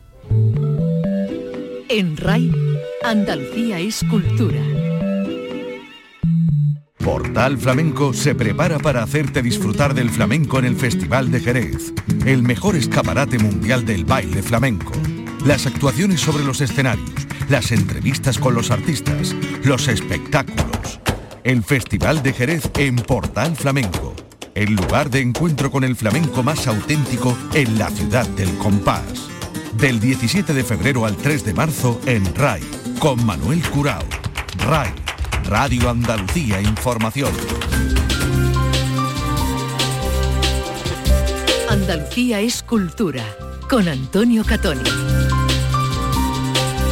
[1.88, 2.52] En RAI,
[3.02, 4.79] Andalucía es cultura.
[7.04, 11.94] Portal Flamenco se prepara para hacerte disfrutar del flamenco en el Festival de Jerez,
[12.26, 14.92] el mejor escaparate mundial del baile flamenco.
[15.46, 17.10] Las actuaciones sobre los escenarios,
[17.48, 19.34] las entrevistas con los artistas,
[19.64, 21.00] los espectáculos.
[21.42, 24.14] El Festival de Jerez en Portal Flamenco,
[24.54, 29.30] el lugar de encuentro con el flamenco más auténtico en la ciudad del compás.
[29.78, 32.62] Del 17 de febrero al 3 de marzo en RAI,
[32.98, 34.04] con Manuel Curao.
[34.58, 35.09] RAI
[35.44, 37.32] Radio Andalucía Información.
[41.68, 43.24] Andalucía es cultura,
[43.68, 44.82] con Antonio Catoni.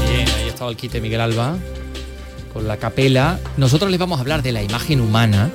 [0.09, 1.57] Bien, ahí estaba el quite Miguel Alba,
[2.53, 3.39] con la capela.
[3.57, 5.51] Nosotros les vamos a hablar de la imagen humana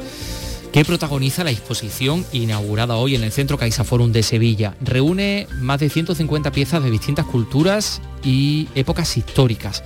[0.72, 4.76] que protagoniza la exposición inaugurada hoy en el Centro Caixa Forum de Sevilla.
[4.82, 9.84] Reúne más de 150 piezas de distintas culturas y épocas históricas.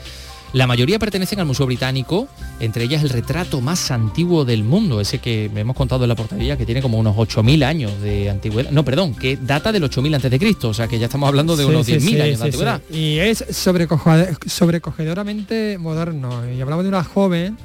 [0.54, 2.30] La mayoría pertenecen al Museo Británico,
[2.60, 6.16] entre ellas el retrato más antiguo del mundo, ese que me hemos contado en la
[6.16, 8.72] portería, que tiene como unos 8.000 años de antigüedad.
[8.72, 11.58] No, perdón, que data del 8.000 antes de Cristo, o sea que ya estamos hablando
[11.58, 12.82] de unos 10.000 años de antigüedad.
[12.90, 16.50] Y es sobrecogedoramente moderno.
[16.50, 17.58] Y hablamos de una joven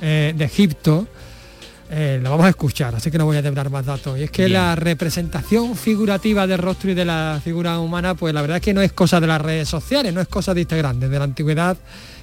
[0.00, 1.06] eh, de Egipto,
[1.92, 4.16] eh, lo vamos a escuchar, así que no voy a develar más datos.
[4.16, 8.40] Y es que la representación figurativa del rostro y de la figura humana, pues la
[8.40, 11.00] verdad es que no es cosa de las redes sociales, no es cosa de Instagram,
[11.00, 11.76] desde la antigüedad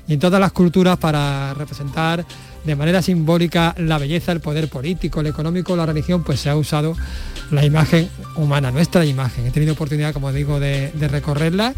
[0.07, 2.25] y en todas las culturas para representar
[2.63, 6.55] de manera simbólica la belleza, el poder político, el económico, la religión, pues se ha
[6.55, 6.95] usado
[7.51, 9.47] la imagen humana, nuestra imagen.
[9.47, 11.73] He tenido oportunidad, como digo, de, recorrerla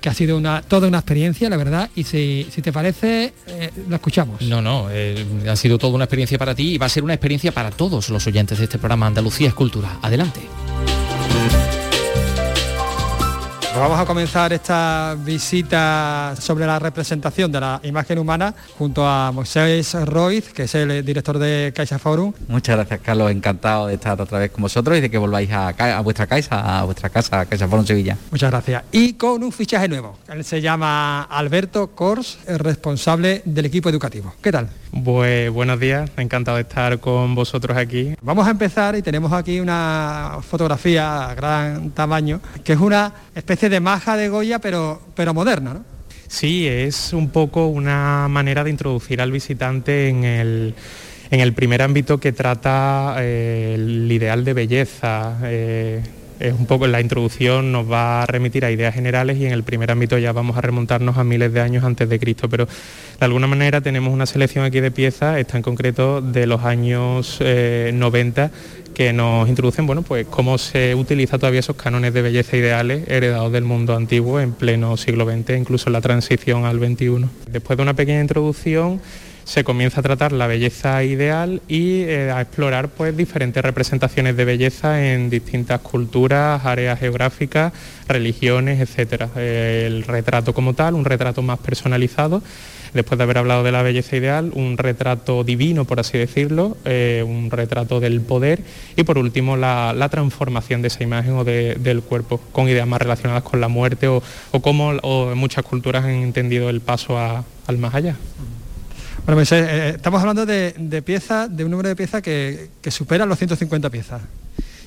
[0.00, 3.96] que ha sido una, toda una experiencia, la verdad, y si, te parece, eh, la
[3.96, 4.42] escuchamos.
[4.42, 7.14] No, no, eh, ha sido toda una experiencia para ti y va a ser una
[7.14, 9.98] experiencia para todos los oyentes de este programa Andalucía Escultura.
[10.02, 10.40] Adelante.
[13.74, 19.32] Pues vamos a comenzar esta visita sobre la representación de la imagen humana junto a
[19.32, 22.32] Moisés Roiz, que es el director de Caixa Forum.
[22.46, 23.32] Muchas gracias, Carlos.
[23.32, 26.84] Encantado de estar otra vez con vosotros y de que volváis a, vuestra Caixa, a
[26.84, 28.16] vuestra casa, Caixa Forum Sevilla.
[28.30, 28.84] Muchas gracias.
[28.92, 30.18] Y con un fichaje nuevo.
[30.28, 34.34] Él se llama Alberto Cors, el responsable del equipo educativo.
[34.40, 34.68] ¿Qué tal?
[35.02, 38.14] Pues buenos días, encantado de estar con vosotros aquí.
[38.22, 43.68] Vamos a empezar y tenemos aquí una fotografía a gran tamaño, que es una especie
[43.68, 45.84] de maja de Goya, pero, pero moderna, ¿no?
[46.28, 50.74] Sí, es un poco una manera de introducir al visitante en el,
[51.30, 55.38] en el primer ámbito que trata eh, el ideal de belleza.
[55.42, 56.02] Eh,
[56.40, 59.62] es un poco la introducción nos va a remitir a ideas generales y en el
[59.62, 63.24] primer ámbito ya vamos a remontarnos a miles de años antes de Cristo, pero de
[63.24, 68.44] alguna manera tenemos una selección aquí de piezas, está en concreto de los años 90
[68.44, 68.50] eh,
[68.94, 73.52] que nos introducen, bueno, pues cómo se utiliza todavía esos cánones de belleza ideales heredados
[73.52, 77.26] del mundo antiguo en pleno siglo XX, incluso la transición al XXI.
[77.50, 79.00] Después de una pequeña introducción,
[79.44, 84.44] se comienza a tratar la belleza ideal y eh, a explorar pues diferentes representaciones de
[84.44, 87.72] belleza en distintas culturas, áreas geográficas,
[88.08, 89.28] religiones, etcétera.
[89.36, 92.42] el retrato como tal, un retrato más personalizado
[92.94, 97.24] después de haber hablado de la belleza ideal, un retrato divino, por así decirlo, eh,
[97.26, 98.60] un retrato del poder
[98.96, 103.42] y por último la, transformación de esa imagen o del cuerpo, con ideas más relacionadas
[103.42, 104.22] con la muerte o,
[104.62, 108.16] cómo en muchas culturas han entendido el paso al más allá.
[109.24, 112.90] Bueno, pues, eh, eh, estamos hablando de, piezas, de un número de piezas que, que
[112.90, 114.20] supera los 150 piezas.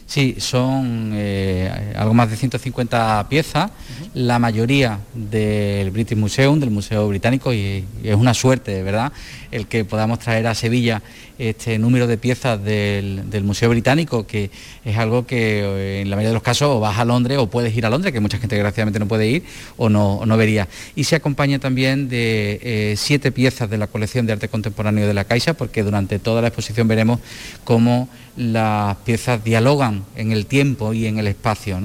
[0.05, 3.71] Sí, son eh, algo más de 150 piezas,
[4.13, 9.11] la mayoría del British Museum, del Museo Británico, y, es una suerte, de verdad,
[9.51, 11.01] el que podamos traer a Sevilla
[11.37, 14.49] este número de piezas del, Museo Británico, que
[14.83, 17.47] es algo que eh, en la mayoría de los casos o vas a Londres o
[17.47, 19.43] puedes ir a Londres, que mucha gente desgraciadamente no puede ir
[19.77, 20.67] o no, no vería.
[20.95, 25.13] Y se acompaña también de eh, siete piezas de la colección de arte contemporáneo de
[25.13, 27.19] la Caixa, porque durante toda la exposición veremos
[27.63, 31.79] cómo las piezas dialogan en el tiempo y en el espacio,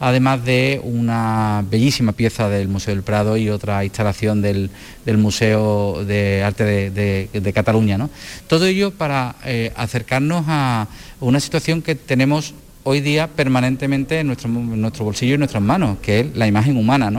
[0.00, 4.70] además de una bellísima pieza del Museo del Prado y otra instalación del,
[5.18, 8.08] Museo de Arte de, Cataluña.
[8.48, 10.88] Todo ello para eh, acercarnos a
[11.20, 15.98] una situación que tenemos hoy día permanentemente en nuestro, nuestro bolsillo y en nuestras manos,
[16.00, 17.10] que es la imagen humana.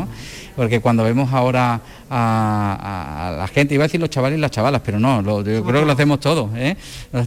[0.55, 4.81] Porque cuando vemos ahora a, la gente, iba a decir los chavales y las chavalas,
[4.83, 6.75] pero no, yo creo que lo hacemos todos, ¿eh?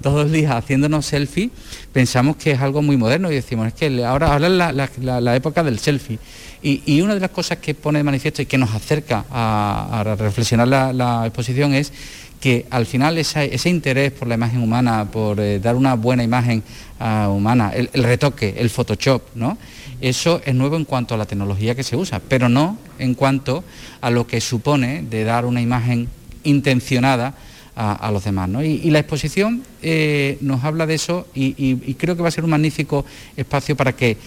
[0.03, 1.51] todos los días haciéndonos selfie,
[1.93, 5.63] pensamos que es algo muy moderno y decimos, es que ahora, ahora es la, época
[5.63, 6.19] del selfie.
[6.63, 10.69] Y, una de las cosas que pone de manifiesto y que nos acerca a, reflexionar
[10.69, 11.93] la, exposición es
[12.41, 16.63] que al final ese interés por la imagen humana, por eh, dar una buena imagen
[17.01, 19.57] ah, humana, el, el, retoque, el Photoshop, ¿no?
[20.05, 23.65] Eso es nuevo en cuanto a la tecnología que se usa, pero no en cuanto
[24.03, 26.11] a lo que supone de dar una imagen
[26.43, 27.35] intencionada
[27.75, 28.51] a, los demás.
[28.63, 32.51] Y, la exposición eh, nos habla de eso y, creo que va a ser un
[32.51, 34.19] magnífico espacio para que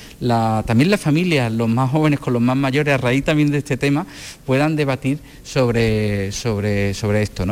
[0.66, 3.78] también las familias, los más jóvenes con los más mayores, a raíz también de este
[3.78, 4.08] tema,
[4.48, 7.46] puedan debatir sobre, sobre, sobre esto.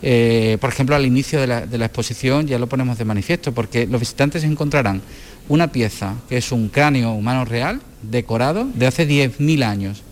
[0.00, 3.52] Eh, por ejemplo, al inicio de la, de la exposición ya lo ponemos de manifiesto,
[3.52, 5.02] porque los visitantes encontrarán
[5.48, 10.02] una pieza que es un cráneo humano real, decorado, de hace 10.000 años.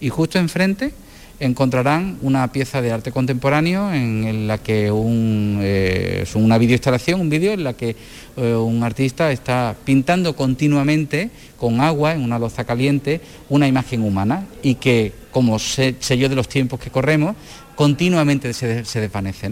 [0.00, 0.92] Y justo enfrente
[1.40, 7.52] encontrarán una pieza de arte contemporáneo en, la que eh, es una videoinstalación, un vídeo
[7.52, 7.96] en la que
[8.36, 14.46] eh, un artista está pintando continuamente con agua en una loza caliente una imagen humana
[14.62, 17.34] y que, como yo de los tiempos que corremos,
[17.74, 19.50] continuamente se, se desvanece.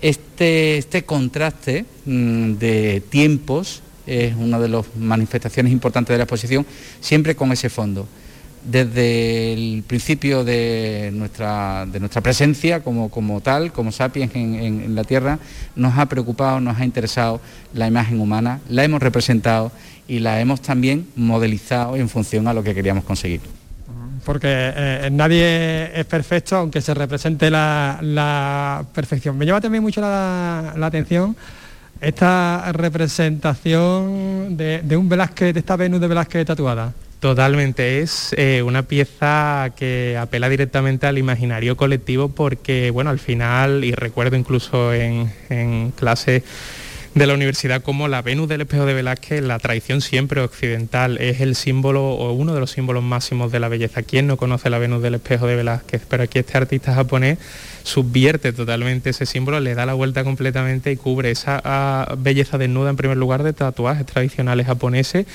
[0.00, 6.66] Este, este contraste mm, de tiempos es una de las manifestaciones importantes de la exposición,
[7.00, 8.06] siempre con ese fondo.
[8.64, 15.04] Desde el principio de nuestra, de nuestra presencia como, como tal, como sapiens en, la
[15.04, 15.38] Tierra,
[15.76, 17.40] nos ha preocupado, nos ha interesado
[17.74, 19.70] la imagen humana, la hemos representado
[20.08, 23.40] y la hemos también modelizado en función a lo que queríamos conseguir
[24.24, 29.36] porque eh, nadie es perfecto aunque se represente la, perfección.
[29.36, 31.36] Me llama también mucho la, la atención
[32.04, 36.92] esta representación de, un Velázquez, de esta Venus de Velázquez tatuada.
[37.20, 43.82] Totalmente, es eh, una pieza que apela directamente al imaginario colectivo porque, bueno, al final,
[43.84, 46.42] y recuerdo incluso en, en clase
[47.14, 51.40] de la universidad como la Venus del espejo de Velázquez, la tradición siempre occidental, es
[51.40, 54.02] el símbolo o uno de los símbolos máximos de la belleza.
[54.02, 56.02] ¿Quién no conoce la Venus del espejo de Velázquez?
[56.08, 57.38] Pero aquí este artista japonés
[57.84, 62.90] subvierte totalmente ese símbolo, le da la vuelta completamente y cubre esa ah, belleza desnuda
[62.90, 65.26] en primer lugar de tatuajes tradicionales japoneses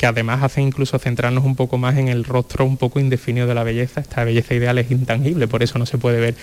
[0.00, 3.54] que además hacen incluso centrarnos un poco más en el rostro un poco indefinido de
[3.54, 4.00] la belleza.
[4.00, 6.36] Esta belleza ideal es intangible, por eso no se puede ver.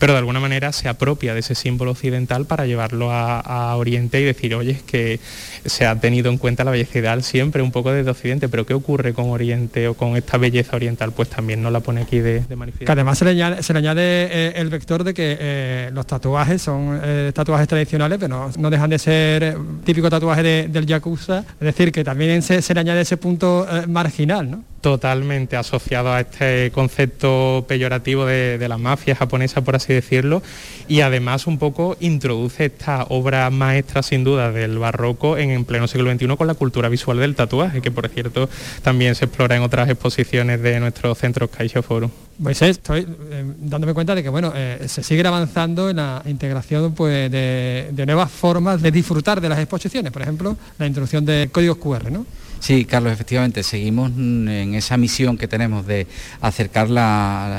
[0.00, 4.24] Pero de alguna manera se apropia de ese símbolo occidental para llevarlo a, Oriente y
[4.24, 5.20] decir, oye, es que
[5.64, 8.74] se ha tenido en cuenta la belleza ideal siempre un poco desde Occidente, pero ¿qué
[8.74, 11.12] ocurre con Oriente o con esta belleza oriental?
[11.12, 12.84] Pues también no la pone aquí de, manifiesto.
[12.84, 17.30] Que además se le añade, eh, el vector de que eh, los tatuajes son eh,
[17.32, 22.42] tatuajes tradicionales, pero no, dejan de ser típico tatuaje del Yakuza, es decir, que también
[22.42, 24.64] se, se le añade ese punto eh, marginal, ¿no?
[24.80, 30.42] Totalmente asociado a este concepto peyorativo de, la mafia japonesa, por así decirlo,
[30.88, 36.12] y además un poco introduce esta obra maestra sin duda del barroco en, pleno siglo
[36.12, 38.50] XXI con la cultura visual del tatuaje, que por cierto
[38.82, 42.10] también se explora en otras exposiciones de nuestro centro Caixa Forum.
[42.42, 46.92] Pues estoy eh, dándome cuenta de que bueno, eh, se sigue avanzando en la integración
[46.92, 51.48] pues, de, de nuevas formas de disfrutar de las exposiciones, por ejemplo, la introducción de
[51.50, 52.26] códigos QR, ¿no?
[52.64, 56.06] Sí, Carlos, efectivamente, seguimos en esa misión que tenemos de
[56.40, 56.88] acercar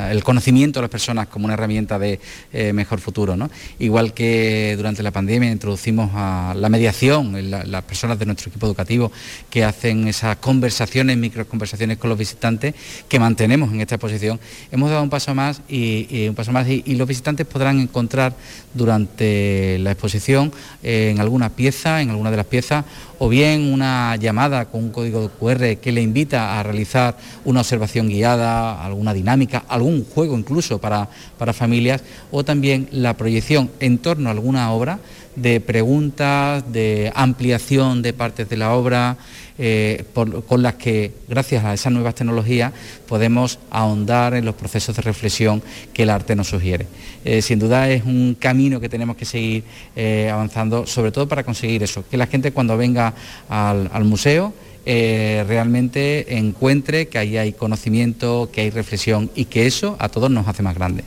[0.09, 2.19] el conocimiento a las personas como una herramienta de
[2.51, 3.37] eh, mejor futuro.
[3.77, 9.11] Igual que durante la pandemia introducimos a la mediación, las personas de nuestro equipo educativo
[9.51, 12.73] que hacen esas conversaciones, microconversaciones con los visitantes
[13.07, 14.39] que mantenemos en esta exposición,
[14.71, 18.33] hemos dado un paso más y, un paso más y, los visitantes podrán encontrar
[18.73, 20.51] durante la exposición
[20.81, 22.85] eh, en alguna pieza, en alguna de las piezas,
[23.19, 28.09] o bien una llamada con un código QR que le invita a realizar una observación
[28.09, 34.29] guiada, alguna dinámica, algún juego incluso para, para familias, o también la proyección en torno
[34.29, 34.99] a alguna obra
[35.35, 39.17] de preguntas, de ampliación de partes de la obra,
[39.57, 42.73] eh, con las que, gracias a esas nuevas tecnologías,
[43.07, 46.87] podemos ahondar en los procesos de reflexión que el arte nos sugiere.
[47.23, 49.63] Eh, sin duda es un camino que tenemos que seguir
[49.95, 53.13] eh, avanzando, sobre todo para conseguir eso, que la gente cuando venga
[53.47, 54.53] al, museo
[54.85, 60.47] realmente encuentre que ahí hay conocimiento, que hay reflexión y que eso a todos nos
[60.47, 61.05] hace más grandes.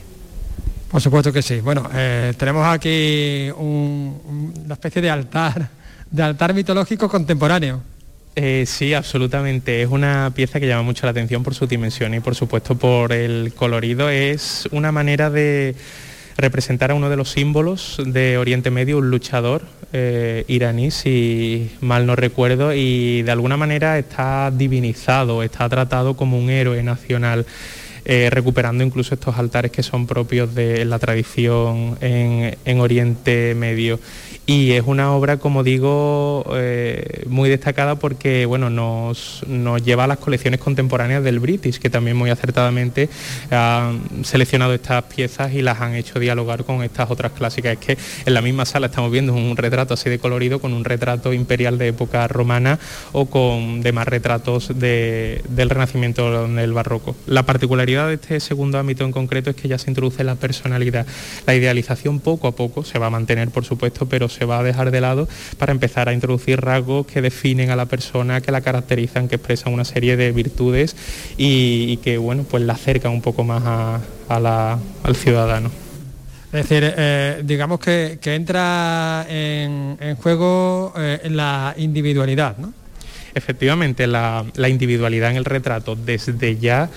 [0.89, 1.61] Por supuesto que sí.
[1.61, 1.87] Bueno,
[2.37, 5.69] tenemos aquí una especie de altar,
[6.09, 7.81] de altar mitológico contemporáneo.
[8.35, 9.81] Eh, sí, absolutamente.
[9.81, 13.11] Es una pieza que llama mucho la atención por su dimensión y por supuesto por
[13.11, 14.09] el colorido.
[14.09, 15.75] Es una manera de
[16.37, 22.05] representar a uno de los símbolos de Oriente Medio, un luchador eh, iraní, si mal
[22.05, 27.45] no recuerdo, y de alguna manera está divinizado, está tratado como un héroe nacional.
[28.11, 33.99] Eh, recuperando incluso estos altares que son propios de la tradición en Oriente Medio
[34.49, 39.45] y es una obra, como digo, eh, muy destacada porque bueno, nos,
[39.85, 43.09] lleva a las colecciones contemporáneas del British, que también muy acertadamente
[43.51, 47.73] han seleccionado estas piezas y las han hecho dialogar con estas otras clásicas.
[47.73, 50.83] Es que en la misma sala estamos viendo un retrato así de colorido con un
[50.83, 52.79] retrato imperial de época romana
[53.11, 57.15] o con demás retratos del Renacimiento en el Barroco.
[57.27, 61.05] La particularidad de este segundo ámbito en concreto es que ya se introduce la personalidad.
[61.45, 64.63] La idealización poco a poco se va a mantener, por supuesto, pero se va a
[64.63, 65.27] dejar de lado
[65.57, 69.73] para empezar a introducir rasgos que definen a la persona, que la caracterizan, que expresan
[69.73, 70.95] una serie de virtudes
[71.37, 75.71] y, que bueno, pues la acercan un poco más al ciudadano.
[76.51, 82.73] Es decir, eh, digamos que, entra en, juego eh, la individualidad, ¿no?
[83.35, 86.89] Efectivamente, la, la individualidad en el retrato desde ya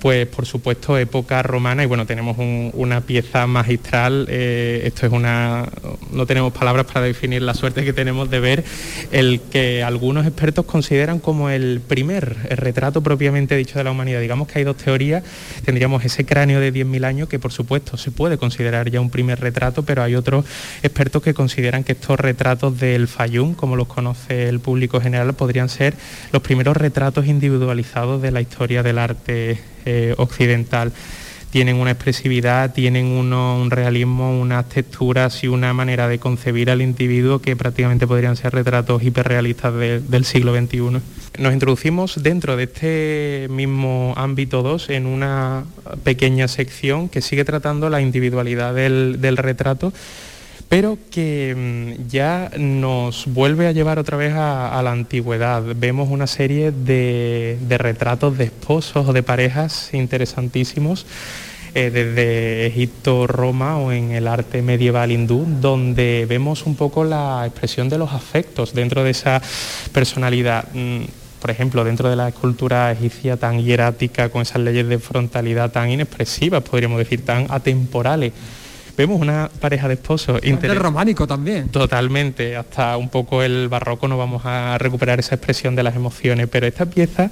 [0.00, 5.68] pues por supuesto época romana y bueno, tenemos una pieza magistral, eh, esto es una,
[6.12, 8.64] no tenemos palabras para definir la suerte que tenemos de ver
[9.12, 14.20] el que algunos expertos consideran como el primer retrato propiamente dicho de la humanidad.
[14.20, 15.24] Digamos que hay dos teorías,
[15.64, 19.40] tendríamos ese cráneo de 10.000 años que por supuesto se puede considerar ya un primer
[19.40, 20.44] retrato, pero hay otros
[20.82, 25.68] expertos que consideran que estos retratos del Fayum, como los conoce el público general, podrían
[25.68, 25.94] ser
[26.32, 30.92] los primeros retratos individualizados de la historia del arte eh, occidental
[31.56, 37.38] tienen una expresividad, tienen un realismo, unas texturas y una manera de concebir al individuo
[37.38, 41.00] que prácticamente podrían ser retratos hiperrealistas del siglo XXI.
[41.38, 45.64] Nos introducimos dentro de este mismo ámbito 2 en una
[46.04, 49.94] pequeña sección que sigue tratando la individualidad del retrato
[50.68, 55.62] pero que mm, ya nos vuelve a llevar otra vez a, la antigüedad.
[55.76, 61.06] Vemos una serie de, retratos de esposos o de parejas interesantísimos.
[61.74, 67.44] Eh, desde Egipto, Roma o en el arte medieval hindú, donde vemos un poco la
[67.46, 69.42] expresión de los afectos dentro de esa
[69.92, 71.02] personalidad mm,
[71.40, 75.90] por ejemplo, dentro de la escultura egipcia tan hierática, con esas leyes de frontalidad tan
[75.90, 78.32] inexpresivas, podríamos decir, tan atemporales
[78.96, 80.40] Vemos una pareja de esposos.
[80.44, 80.76] Inter...
[80.78, 81.68] románico también.
[81.68, 86.48] Totalmente, hasta un poco el barroco no vamos a recuperar esa expresión de las emociones,
[86.50, 87.30] pero esta pieza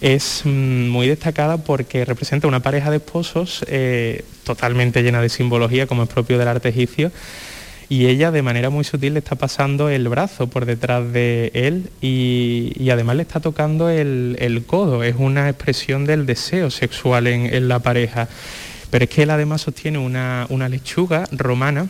[0.00, 5.86] es mm, muy destacada porque representa una pareja de esposos eh, totalmente llena de simbología,
[5.86, 7.10] como es propio del arte egipcio
[7.88, 11.88] y ella de manera muy sutil le está pasando el brazo por detrás de él
[12.02, 15.02] y, además le está tocando el, codo.
[15.04, 18.28] Es una expresión del deseo sexual en la pareja.
[18.90, 21.88] Pero es que él además sostiene una, lechuga romana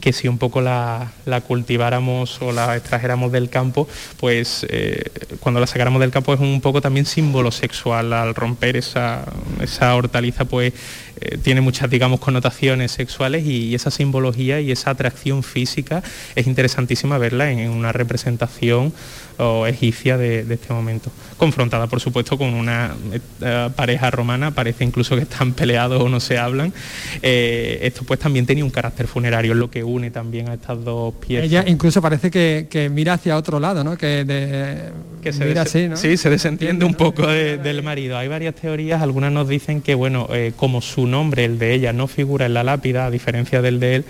[0.00, 1.12] que si un poco la,
[1.46, 3.88] cultiváramos o la extrajéramos del campo,
[4.20, 5.02] pues eh,
[5.40, 9.24] cuando la sacáramos del campo es un poco también símbolo sexual al romper esa,
[9.62, 10.74] esa hortaliza, pues
[11.20, 16.02] eh, tiene muchas, digamos, connotaciones sexuales y, esa simbología y esa atracción física
[16.34, 18.92] es interesantísima verla en, una representación
[19.66, 21.10] egipcia de, este momento.
[21.36, 22.94] Confrontada, por supuesto, con una
[23.40, 26.72] eh, pareja romana, parece incluso que están peleados o no se hablan.
[27.22, 30.84] Eh, esto pues también tenía un carácter funerario, es lo que une también a estas
[30.84, 31.46] dos piezas.
[31.46, 33.96] Ella incluso parece que, mira hacia otro lado, ¿no?
[33.96, 34.24] Que,
[35.32, 35.96] se mira así, ¿no?
[35.96, 38.16] Sí, se desentiende un poco del marido.
[38.16, 42.06] Hay varias teorías, algunas nos dicen que, bueno, como su nombre, el de ella, no
[42.06, 44.04] figura en la lápida, a diferencia del de él,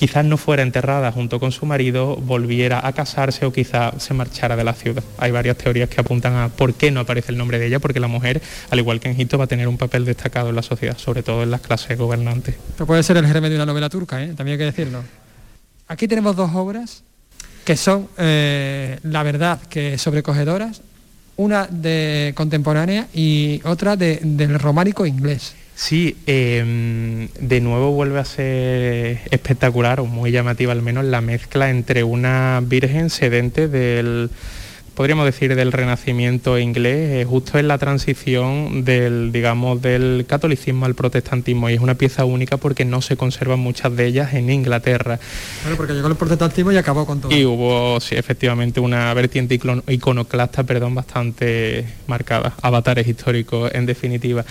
[0.00, 4.56] quizás no fuera enterrada junto con su marido, volviera a casarse o quizás se marchara
[4.56, 5.04] de la ciudad.
[5.18, 8.00] Hay varias teorías que apuntan a por qué no aparece el nombre de ella, porque
[8.00, 10.62] la mujer, al igual que en Egipto, va a tener un papel destacado en la
[10.62, 12.54] sociedad, sobre todo en las clases gobernantes.
[12.86, 14.28] Puede ser el germen de una novela turca, ¿eh?
[14.28, 15.02] también hay que decirlo.
[15.86, 17.02] Aquí tenemos dos obras
[17.66, 20.80] que son, eh, la verdad, que sobrecogedoras,
[21.36, 25.54] una de contemporánea y otra del románico inglés.
[25.80, 31.70] Sí, em, de nuevo vuelve a ser espectacular o muy llamativa al menos la mezcla
[31.70, 34.28] entre una virgen sedente del,
[34.94, 41.70] podríamos decir, del renacimiento inglés, justo en la transición del, digamos, del catolicismo al protestantismo
[41.70, 45.18] y es una pieza única porque no se conservan muchas de ellas en Inglaterra.
[45.62, 47.34] Bueno, porque llegó el protestantismo y acabó con todo.
[47.34, 49.58] Y hubo, sí, efectivamente, una vertiente
[49.88, 54.44] iconoclasta, perdón, bastante marcada, avatares históricos en definitiva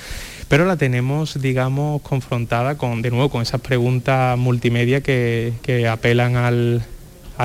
[0.50, 5.54] pero la tenemos, digamos, confrontada con, de nuevo, con esas preguntas multimedia que,
[5.90, 6.84] apelan al,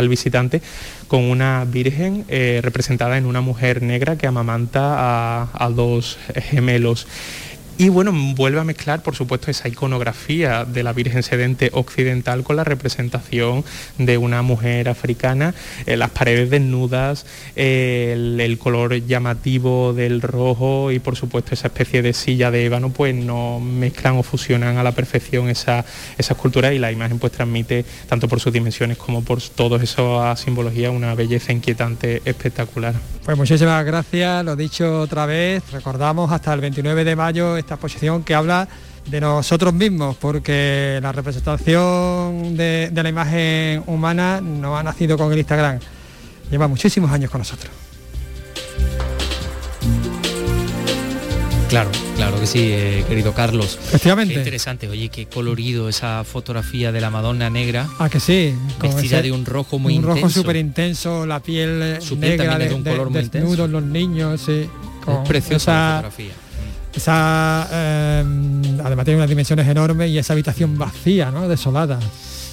[0.08, 0.62] visitante
[1.06, 7.06] con una virgen eh, representada en una mujer negra que amamanta a, dos gemelos.
[7.76, 12.54] Y bueno, vuelve a mezclar, por supuesto, esa iconografía de la Virgen Sedente occidental con
[12.54, 13.64] la representación
[13.98, 15.54] de una mujer africana,
[15.86, 22.12] eh, las paredes desnudas, el, color llamativo del rojo y por supuesto esa especie de
[22.12, 25.84] silla de ébano, pues no mezclan o fusionan a la perfección esa,
[26.16, 30.36] esa escultura y la imagen pues transmite, tanto por sus dimensiones como por todo esa
[30.36, 32.94] simbología, una belleza inquietante, espectacular.
[33.24, 38.22] Pues muchísimas gracias, lo dicho otra vez, recordamos hasta el 29 de mayo esta exposición
[38.22, 38.68] que habla
[39.06, 45.38] de nosotros mismos, porque la representación de, la imagen humana no ha nacido con el
[45.38, 45.78] Instagram,
[46.50, 47.70] lleva muchísimos años con nosotros.
[51.68, 53.78] Claro, claro que sí, eh, querido Carlos.
[53.88, 54.34] Efectivamente.
[54.34, 57.88] Qué interesante, oye, qué colorido esa fotografía de la Madonna negra.
[57.98, 58.54] Ah, que sí.
[58.80, 60.14] Vestida de un rojo muy intenso.
[60.14, 64.68] Un rojo súper intenso, la piel negra de, un color muy desnudos los niños, sí.
[65.04, 66.43] Con preciosa fotografía
[66.96, 68.24] esa eh,
[68.84, 71.48] además tiene unas dimensiones enormes y esa habitación vacía, ¿no?
[71.48, 71.98] desolada.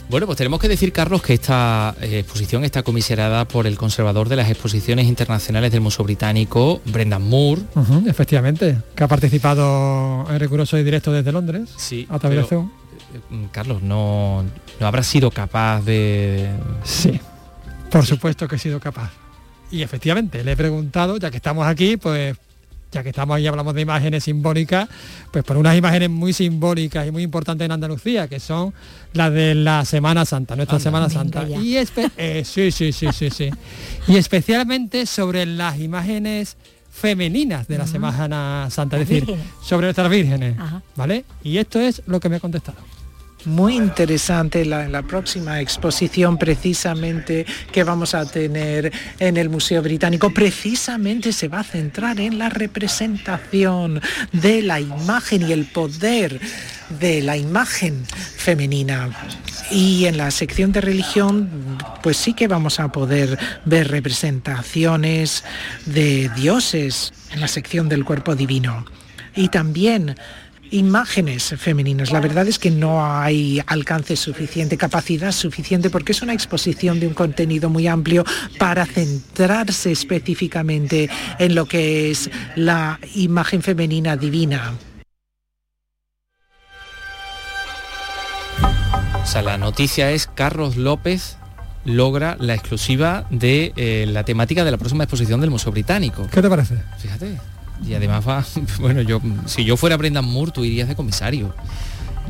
[0.10, 4.28] Bueno, pues tenemos que decir, Carlos, que esta eh, exposición está comisionada por el conservador
[4.28, 7.62] de las exposiciones internacionales del Museo Británico, Brendan Moore.
[8.08, 11.70] efectivamente, que ha participado en riguroso y directo desde Londres.
[11.78, 12.06] Sí.
[12.10, 14.44] A través de eh, Carlos, no,
[14.82, 16.50] no habrá sido capaz de...
[16.84, 17.18] Sí,
[17.89, 19.12] por supuesto que he sido capaz.
[19.72, 22.36] Y efectivamente, le he preguntado, ya que estamos aquí, pues
[22.92, 24.89] ya que estamos ahí hablamos de imágenes simbólicas,
[25.32, 28.74] pues por unas imágenes muy simbólicas y muy importantes en Andalucía, que son
[29.14, 31.48] las de la Semana Santa, nuestra Semana Santa.
[31.48, 31.78] Y
[32.18, 33.50] eh, sí, sí, sí, sí, sí.
[34.08, 36.58] y especialmente sobre las imágenes
[36.92, 40.58] femeninas de la Semana Santa, es decir, sobre nuestras vírgenes,
[40.96, 41.24] ¿vale?
[41.44, 42.78] Y esto es lo que me ha contestado
[43.46, 50.32] muy interesante la, próxima exposición precisamente que vamos a tener en el Museo Británico.
[50.32, 56.39] Precisamente se va a centrar en la representación de la imagen y el poder
[57.00, 59.10] de la imagen femenina.
[59.72, 65.44] Y en la sección de religión, pues sí que vamos a poder ver representaciones
[65.86, 68.86] de dioses en la sección del cuerpo divino.
[69.36, 70.16] Y también
[70.72, 72.12] imágenes femeninas.
[72.12, 77.08] La verdad es que no hay alcance suficiente, capacidad suficiente, porque es una exposición de
[77.08, 78.24] un contenido muy amplio
[78.58, 81.10] para centrarse específicamente
[81.40, 84.74] en lo que es la imagen femenina divina.
[89.22, 91.38] O sea, la noticia es Carlos López
[91.86, 96.28] logra la exclusiva de eh, la temática de la próxima exposición del Museo Británico.
[96.32, 96.76] ¿Qué te parece?
[97.00, 97.38] Fíjate.
[97.86, 98.46] Y además va,
[98.80, 101.54] bueno, yo si yo fuera Brendan Moore, tú irías de comisario.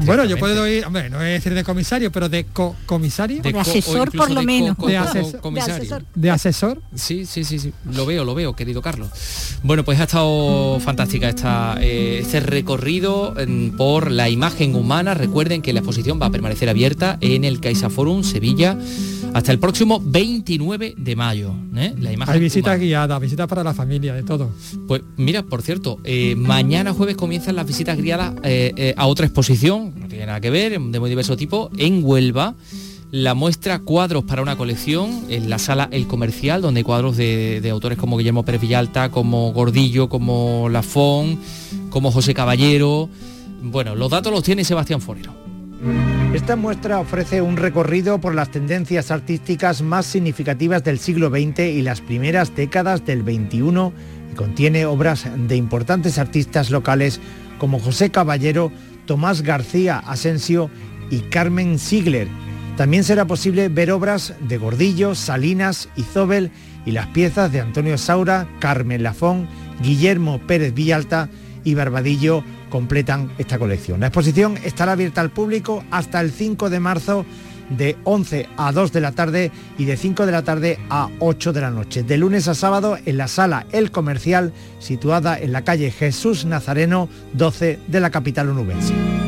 [0.06, 2.46] Bueno, yo puedo ir, hombre, no es decir de comisario, pero de
[2.86, 3.42] comisario.
[3.42, 4.78] De, asesor por lo menos.
[4.78, 6.04] de, asesor.
[6.16, 6.82] de, asesor.
[6.96, 7.74] Sí, sí, sí, sí.
[7.86, 9.10] Lo veo, lo veo, querido Carlos.
[9.64, 13.36] Bueno, pues ha estado fantástica esta, eh, este recorrido
[13.78, 15.14] por la imagen humana.
[15.14, 18.78] Recuerden que la exposición va a permanecer abierta en el CaixaForum Sevilla
[19.34, 21.54] hasta el próximo 29 de mayo.
[21.76, 21.94] ¿eh?
[22.00, 24.52] La imagen Hay visita guiada, visitas para la familia, de todo.
[24.88, 28.34] Pues mira, por cierto, eh, mañana jueves comienzan las visitas guiadas
[28.98, 32.56] a otra exposición no tiene nada que ver, de muy diverso tipo, en Huelva.
[33.12, 37.68] La muestra cuadros para una colección en la sala El Comercial, donde hay cuadros de,
[37.70, 41.40] autores como Guillermo Pérez Villalta, como Gordillo, como Lafón,
[41.90, 43.10] como José Caballero.
[43.62, 45.34] Bueno, los datos los tiene Sebastián Forero.
[46.34, 51.82] Esta muestra ofrece un recorrido por las tendencias artísticas más significativas del siglo XX y
[51.82, 53.92] las primeras décadas del XXI
[54.32, 57.20] y contiene obras de importantes artistas locales
[57.58, 58.72] como José Caballero,
[59.06, 60.70] Tomás García Asensio
[61.10, 62.30] y Carmen Ziegler.
[62.78, 66.50] También será posible ver obras de Gordillo, Salinas y Zobel
[66.86, 69.50] y las piezas de Antonio Saura, Carmen Lafón,
[69.82, 71.30] Guillermo Pérez Villalta
[71.66, 72.42] y Barbadillo
[72.72, 74.00] completan esta colección.
[74.00, 77.26] La exposición estará abierta al público hasta el 5 de marzo
[77.70, 81.54] de 11 a 2 de la tarde y de 5 de la tarde a 8
[81.54, 82.04] de la noche.
[82.04, 87.08] De lunes a sábado en la sala El Comercial, situada en la calle Jesús Nazareno
[87.34, 89.21] 12 de la capital onubense.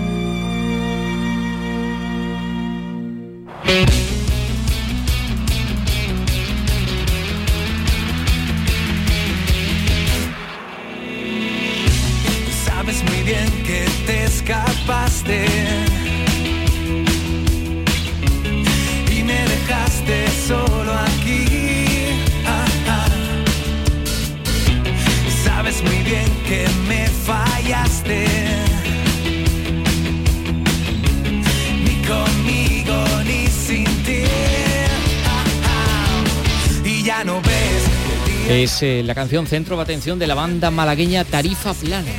[38.81, 42.11] Eh, la canción centro de atención de la banda malagueña Tarifa Plana.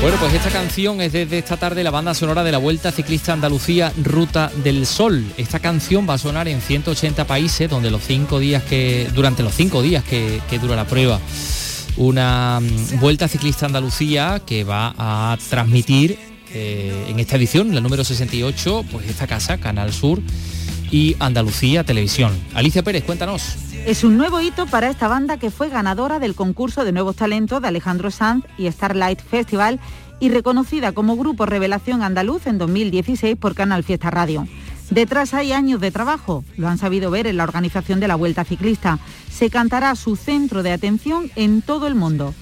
[0.00, 3.32] Bueno, pues esta canción es desde esta tarde la banda sonora de la Vuelta Ciclista
[3.32, 5.24] Andalucía Ruta del Sol.
[5.36, 9.54] Esta canción va a sonar en 180 países donde los cinco días que durante los
[9.54, 11.20] cinco días que, dura la prueba
[11.96, 16.16] una mm, Vuelta Ciclista Andalucía que va a transmitir
[16.54, 20.22] eh, en esta edición, la número 68, pues esta casa, Canal Sur
[20.92, 22.32] y Andalucía Televisión.
[22.54, 23.67] Alicia Pérez, cuéntanos.
[23.88, 27.62] Es un nuevo hito para esta banda que fue ganadora del concurso de nuevos talentos
[27.62, 29.80] de Alejandro Sanz y Starlight Festival
[30.20, 34.46] y reconocida como Grupo Revelación Andaluz en 2016 por Canal Fiesta Radio.
[34.90, 38.44] Detrás hay años de trabajo, lo han sabido ver en la organización de la Vuelta
[38.44, 38.98] Ciclista.
[39.30, 42.34] Se cantará su centro de atención en todo el mundo.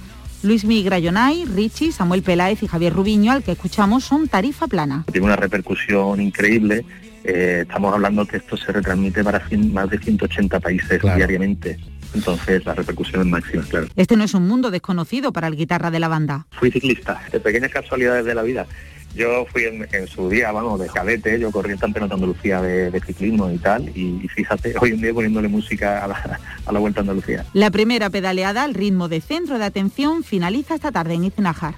[0.42, 5.04] Luis Migrayonay, Richie, Samuel Peláez y Javier Rubiño, al que escuchamos, son tarifa plana.
[5.12, 6.84] tiene una repercusión increíble.
[7.26, 11.78] Eh, estamos hablando que esto se retransmite para cien- más de 180 países diariamente.
[12.14, 13.88] Entonces la repercusión es máxima, claro.
[13.96, 16.46] Este no es un mundo desconocido para el guitarra de la banda.
[16.52, 18.66] Fui ciclista, de pequeñas casualidades de la vida.
[19.14, 22.60] Yo fui en, en su día, vamos, de cadete, yo corrí el campeonato de Andalucía
[22.60, 26.38] de, de ciclismo y tal, y, y fíjate, hoy en día poniéndole música a la,
[26.66, 27.44] a la Vuelta a Andalucía.
[27.54, 31.74] La primera pedaleada al ritmo de centro de atención finaliza esta tarde en Iznájar.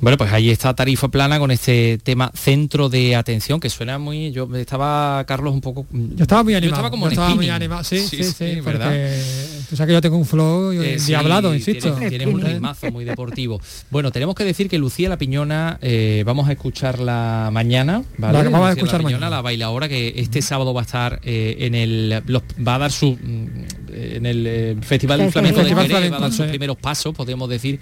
[0.00, 4.32] Bueno, pues ahí está Tarifa Plana con este tema centro de atención que suena muy.
[4.32, 5.86] Yo estaba Carlos un poco.
[5.92, 6.76] Yo estaba muy Yo animado.
[6.78, 7.84] estaba como yo estaba muy animado.
[7.84, 8.60] Sí, sí, sí.
[8.62, 8.86] ¿verdad?
[8.86, 9.20] porque
[9.68, 11.92] tú sabes que yo tengo un flow Eh, sí, diablado, insisto.
[11.92, 13.60] Tienes, tienes un ritmazo muy deportivo.
[13.90, 18.38] Bueno, tenemos que decir que Lucía La Piñona eh, vamos a escucharla mañana, ¿vale?
[18.38, 19.36] La- vamos a Lucía escuchar La Piñona, mañana.
[19.36, 22.90] la bailadora que este sábado va a estar eh, en el los- va a dar
[22.92, 23.46] su mm,
[23.92, 26.48] en el eh, Festival Flamenco de Flamenco, Jerez, va a dar sus sí.
[26.50, 27.78] primeros pasos, podemos decir.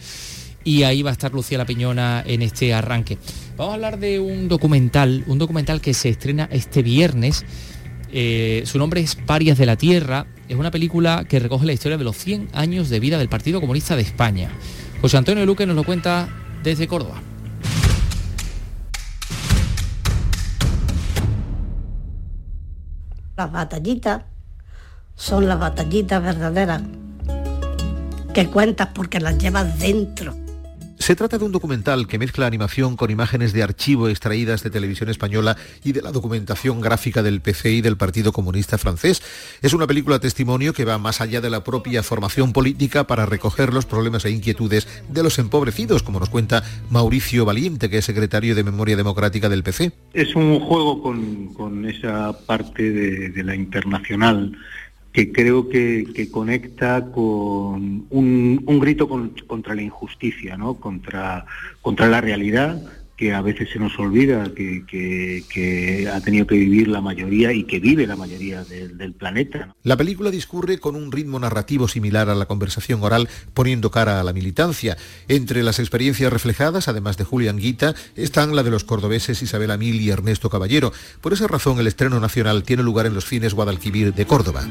[0.64, 3.18] Y ahí va a estar Lucía La Piñona en este arranque.
[3.56, 7.44] Vamos a hablar de un documental, un documental que se estrena este viernes.
[8.12, 10.26] Eh, su nombre es Parias de la Tierra.
[10.48, 13.60] Es una película que recoge la historia de los 100 años de vida del Partido
[13.60, 14.50] Comunista de España.
[15.00, 16.28] José Antonio Luque nos lo cuenta
[16.62, 17.20] desde Córdoba.
[23.36, 24.22] Las batallitas
[25.14, 26.82] son las batallitas verdaderas
[28.34, 30.34] que cuentas porque las llevas dentro.
[30.98, 35.08] Se trata de un documental que mezcla animación con imágenes de archivo extraídas de televisión
[35.08, 39.22] española y de la documentación gráfica del PCI del Partido Comunista francés.
[39.62, 43.72] Es una película testimonio que va más allá de la propia formación política para recoger
[43.72, 48.54] los problemas e inquietudes de los empobrecidos, como nos cuenta Mauricio Valiente, que es secretario
[48.54, 49.92] de Memoria Democrática del PC.
[50.12, 54.52] Es un juego con, esa parte de la internacional
[55.12, 60.74] que creo que, conecta con un, un grito con- contra la injusticia, ¿no?
[60.74, 61.46] contra,
[61.80, 62.80] contra la realidad
[63.18, 67.64] que a veces se nos olvida que, que- ha tenido que vivir la mayoría y
[67.64, 69.74] que vive la mayoría del, planeta.
[69.82, 74.24] La película discurre con un ritmo narrativo similar a la conversación oral, poniendo cara a
[74.24, 74.96] la militancia.
[75.26, 80.00] Entre las experiencias reflejadas, además de Julián Guita, están la de los cordobeses Isabel Amil
[80.00, 80.92] y Ernesto Caballero.
[81.20, 84.64] Por esa razón, el estreno nacional tiene lugar en los cines Guadalquivir de Córdoba.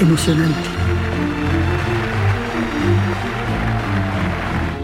[0.00, 0.68] Emocionante.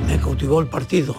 [0.06, 1.16] Me cautivó el partido.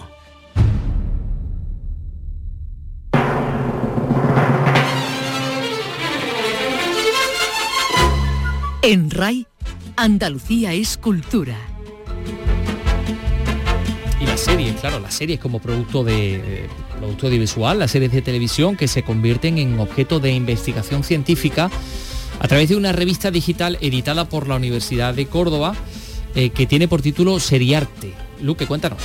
[8.82, 9.46] En RAI,
[9.96, 11.56] Andalucía es cultura.
[14.20, 16.68] Y las series, claro, las series como producto de eh,
[16.98, 21.70] producto audiovisual, las series de televisión que se convierten en objeto de investigación científica
[22.42, 25.76] a través de una revista digital editada por la Universidad de Córdoba
[26.34, 28.14] eh, que tiene por título Seriarte.
[28.40, 29.00] Luque, cuéntanos.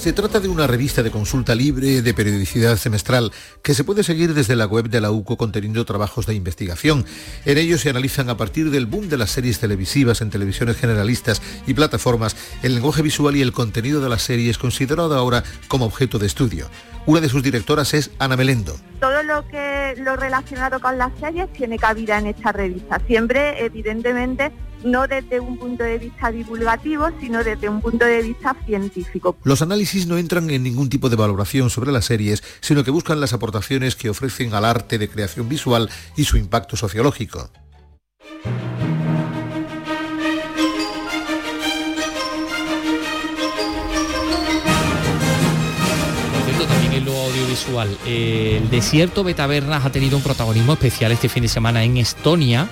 [0.00, 3.32] Se trata de una revista de consulta libre de periodicidad semestral
[3.62, 7.04] que se puede seguir desde la web de la UCO conteniendo trabajos de investigación.
[7.44, 11.42] En ellos se analizan a partir del boom de las series televisivas en televisiones generalistas
[11.66, 16.18] y plataformas el lenguaje visual y el contenido de las series considerado ahora como objeto
[16.18, 16.70] de estudio.
[17.04, 18.76] Una de sus directoras es Ana Melendo.
[19.00, 23.02] todo lo que lo relacionado con las series tiene cabida en esta revista.
[23.06, 24.50] Siempre, evidentemente,
[24.84, 29.36] no desde un punto de vista divulgativo, sino desde un punto de vista científico.
[29.44, 33.20] Los análisis no entran en ningún tipo de valoración sobre las series, sino que buscan
[33.20, 37.50] las aportaciones que ofrecen al arte de creación visual y su impacto sociológico.
[46.32, 50.72] Por cierto, también en lo audiovisual, eh, el desierto de tabernas ha tenido un protagonismo
[50.74, 52.68] especial este fin de semana en Estonia.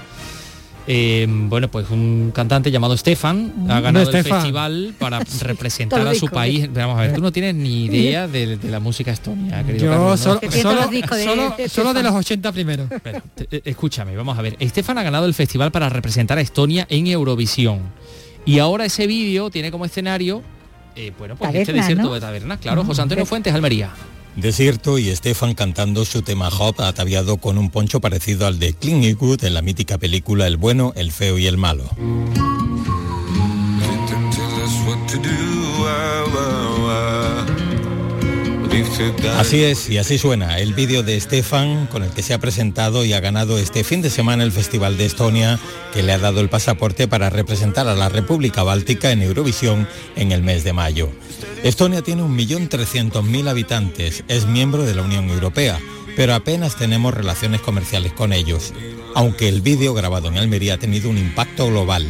[0.91, 4.41] Eh, bueno, pues un cantante llamado Stefan ha No, ganado el Stefan.
[4.41, 6.69] festival para representar a su país.
[6.73, 9.91] Vamos a ver, tú no tienes ni idea de, de la música estonia, querido Yo
[9.91, 10.17] Carlos, ¿no?
[10.17, 10.83] solo, solo,
[11.19, 12.89] solo- solo de los 80 primeros.
[13.51, 14.57] Eh, Escúchame, vamos a ver.
[14.61, 17.81] Estefan ha ganado el festival para representar a Estonia en Eurovisión.
[18.47, 20.43] Y ahora ese vídeo tiene como escenario,
[20.97, 22.15] eh, bueno, pues este desierto ¿no?
[22.15, 22.61] de tabernas.
[22.61, 23.91] Claro, José Antonio Fuentes, Almería.
[24.39, 29.05] Desierto y Stefan cantando su tema Hop ataviado con un poncho parecido al de Clint
[29.05, 31.91] Eastwood en la mítica película El bueno, el feo y el malo.
[39.39, 43.05] Así es, y así suena el vídeo de Stefan con el que se ha presentado
[43.05, 45.59] y ha ganado este fin de semana el Festival de Estonia,
[45.95, 50.33] que le ha dado el pasaporte para representar a la República Báltica en Eurovisión en
[50.33, 51.11] el mes de mayo.
[51.63, 55.79] Estonia tiene 1.300.000 habitantes, es miembro de la Unión Europea,
[56.17, 58.75] pero apenas tenemos relaciones comerciales con ellos,
[59.15, 62.07] aunque el vídeo grabado en Almería ha tenido un impacto global.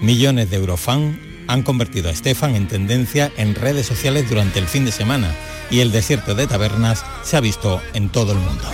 [0.00, 1.16] Millones de eurofans
[1.48, 5.34] han convertido a Stefan en tendencia en redes sociales durante el fin de semana
[5.70, 8.64] y el desierto de tabernas se ha visto en todo el mundo.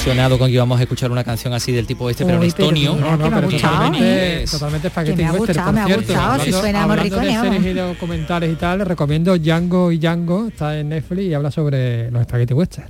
[0.00, 2.52] Ilusionado con que íbamos a escuchar una canción así del tipo este, pero en Uy,
[2.56, 2.96] pero estonio.
[2.96, 6.06] No, no, pero totalmente, totalmente espagueti Que me ha western, gustado, por me ha cierto.
[6.06, 7.42] gustado, si Hablando- suena hablando de morriconeo.
[7.52, 11.50] series y documentales y tal, les recomiendo Django y Django, está en Netflix y habla
[11.50, 12.88] sobre los espagueti western.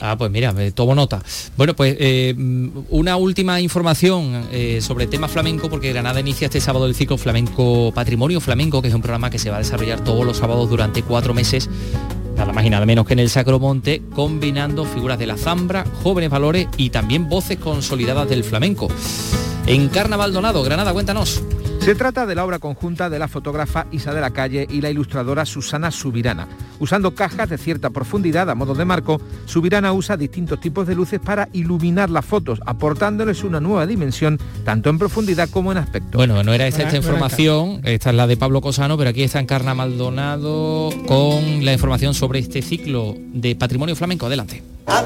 [0.00, 1.20] Ah, pues mira, me tomo nota.
[1.56, 6.44] Bueno, pues eh, mm, una última información eh, sobre el tema flamenco, porque Granada inicia
[6.46, 9.60] este sábado el ciclo Flamenco Patrimonio Flamenco, que es un programa que se va a
[9.60, 11.68] desarrollar todos los sábados durante cuatro meses,
[12.36, 16.28] nada más y nada menos que en el Sacromonte, combinando figuras de la zambra, jóvenes
[16.30, 16.43] valores
[16.76, 18.88] y también voces consolidadas del flamenco.
[19.66, 21.42] En Carnaval Donado, Granada, cuéntanos.
[21.80, 24.88] Se trata de la obra conjunta de la fotógrafa Isa de la Calle y la
[24.88, 26.48] ilustradora Susana Subirana.
[26.80, 31.20] Usando cajas de cierta profundidad a modo de marco, Subirana usa distintos tipos de luces
[31.20, 36.16] para iluminar las fotos, aportándoles una nueva dimensión, tanto en profundidad como en aspecto.
[36.16, 39.40] Bueno, no era esta esta información, esta es la de Pablo Cosano, pero aquí está
[39.40, 44.24] en Carna Maldonado con la información sobre este ciclo de patrimonio flamenco.
[44.24, 44.62] Adelante.
[44.86, 45.02] A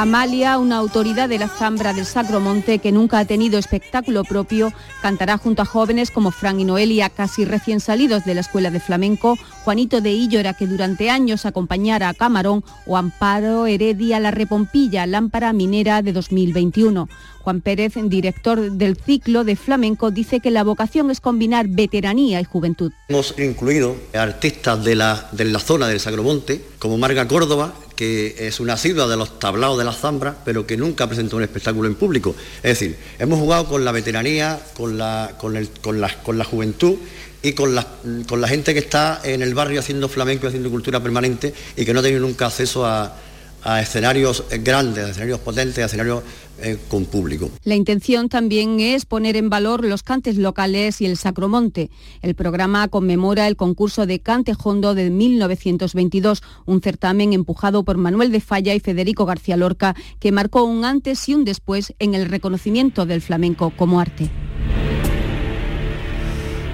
[0.00, 4.72] Amalia, una autoridad de la Zambra del Sacromonte que nunca ha tenido espectáculo propio,
[5.02, 8.78] cantará junto a jóvenes como Fran y Noelia, casi recién salidos de la Escuela de
[8.78, 15.04] Flamenco, Juanito de Illora, que durante años acompañara a Camarón, o Amparo Heredia La Repompilla,
[15.04, 17.08] lámpara minera de 2021.
[17.48, 22.44] Juan Pérez, director del ciclo de flamenco, dice que la vocación es combinar veteranía y
[22.44, 22.92] juventud.
[23.08, 28.60] Hemos incluido artistas de la, de la zona del Sacromonte, como Marga Córdoba, que es
[28.60, 31.94] una asidua de los tablaos de la Zambra, pero que nunca presentó un espectáculo en
[31.94, 32.34] público.
[32.56, 36.96] Es decir, hemos jugado con la veteranía, con la, con el- con con la juventud
[37.42, 37.86] y con la,
[38.28, 41.94] con la gente que está en el barrio haciendo flamenco haciendo cultura permanente y que
[41.94, 43.16] no ha tenido nunca acceso a,
[43.62, 46.22] a escenarios eh, grandes, a escenarios potentes, a escenarios
[46.60, 47.50] eh, con público.
[47.62, 51.88] La intención también es poner en valor los cantes locales y el Sacromonte.
[52.20, 58.32] El programa conmemora el concurso de Cante Hondo de 1922, un certamen empujado por Manuel
[58.32, 62.26] de Falla y Federico García Lorca, que marcó un antes y un después en el
[62.26, 64.30] reconocimiento del flamenco como arte.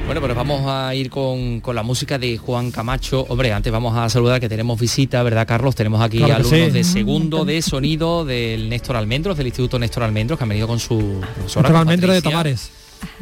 [0.06, 3.24] Bueno, pero vamos a ir con, con la música de Juan Camacho.
[3.28, 5.74] Hombre, antes vamos a saludar que tenemos visita, ¿verdad, Carlos?
[5.74, 6.70] Tenemos aquí Claro alumnos sí.
[6.70, 10.78] de segundo de sonido del Néstor Almendros, del Instituto Néstor Almendros, que han venido con
[10.78, 11.42] su profesora.
[11.44, 12.70] Nuestro con almendro de Tomares.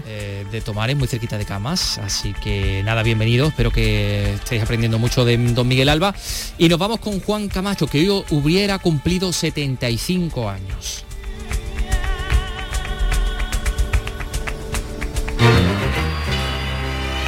[0.07, 1.99] eh, de Tomares, muy cerquita de Camas.
[1.99, 3.51] Así que nada, bienvenidos.
[3.51, 6.15] Espero que estéis aprendiendo mucho de don Miguel Alba.
[6.59, 11.05] Y nos vamos con Juan Camacho, que hoy hubiera cumplido 75 años.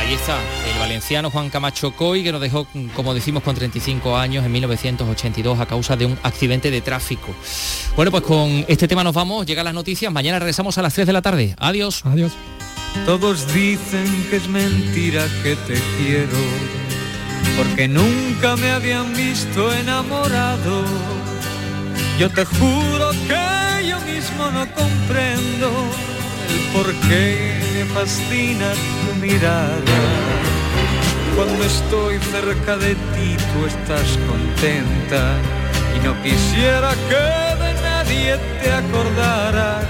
[0.07, 0.39] Ahí está,
[0.71, 5.59] el valenciano Juan Camacho Coy, que nos dejó, como decimos, con 35 años en 1982
[5.59, 7.35] a causa de un accidente de tráfico.
[7.97, 11.07] Bueno, pues con este tema nos vamos, llegan las noticias, mañana regresamos a las 3
[11.07, 11.57] de la tarde.
[11.59, 12.05] Adiós.
[12.05, 12.33] Adiós.
[13.07, 16.39] Todos dicen que es mentira que te quiero,
[17.57, 20.85] porque nunca me habían visto enamorado.
[22.19, 25.71] Yo te juro que yo mismo no comprendo
[26.49, 29.99] el por qué me fascina tu mirada.
[31.36, 35.36] Cuando estoy cerca de ti tú estás contenta
[35.97, 39.84] y no quisiera que de nadie te acordaras.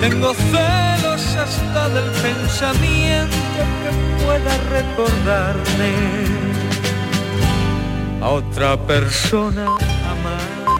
[0.00, 3.36] Tengo celos hasta del pensamiento
[3.82, 5.92] que pueda recordarme
[8.20, 10.75] a otra persona amar.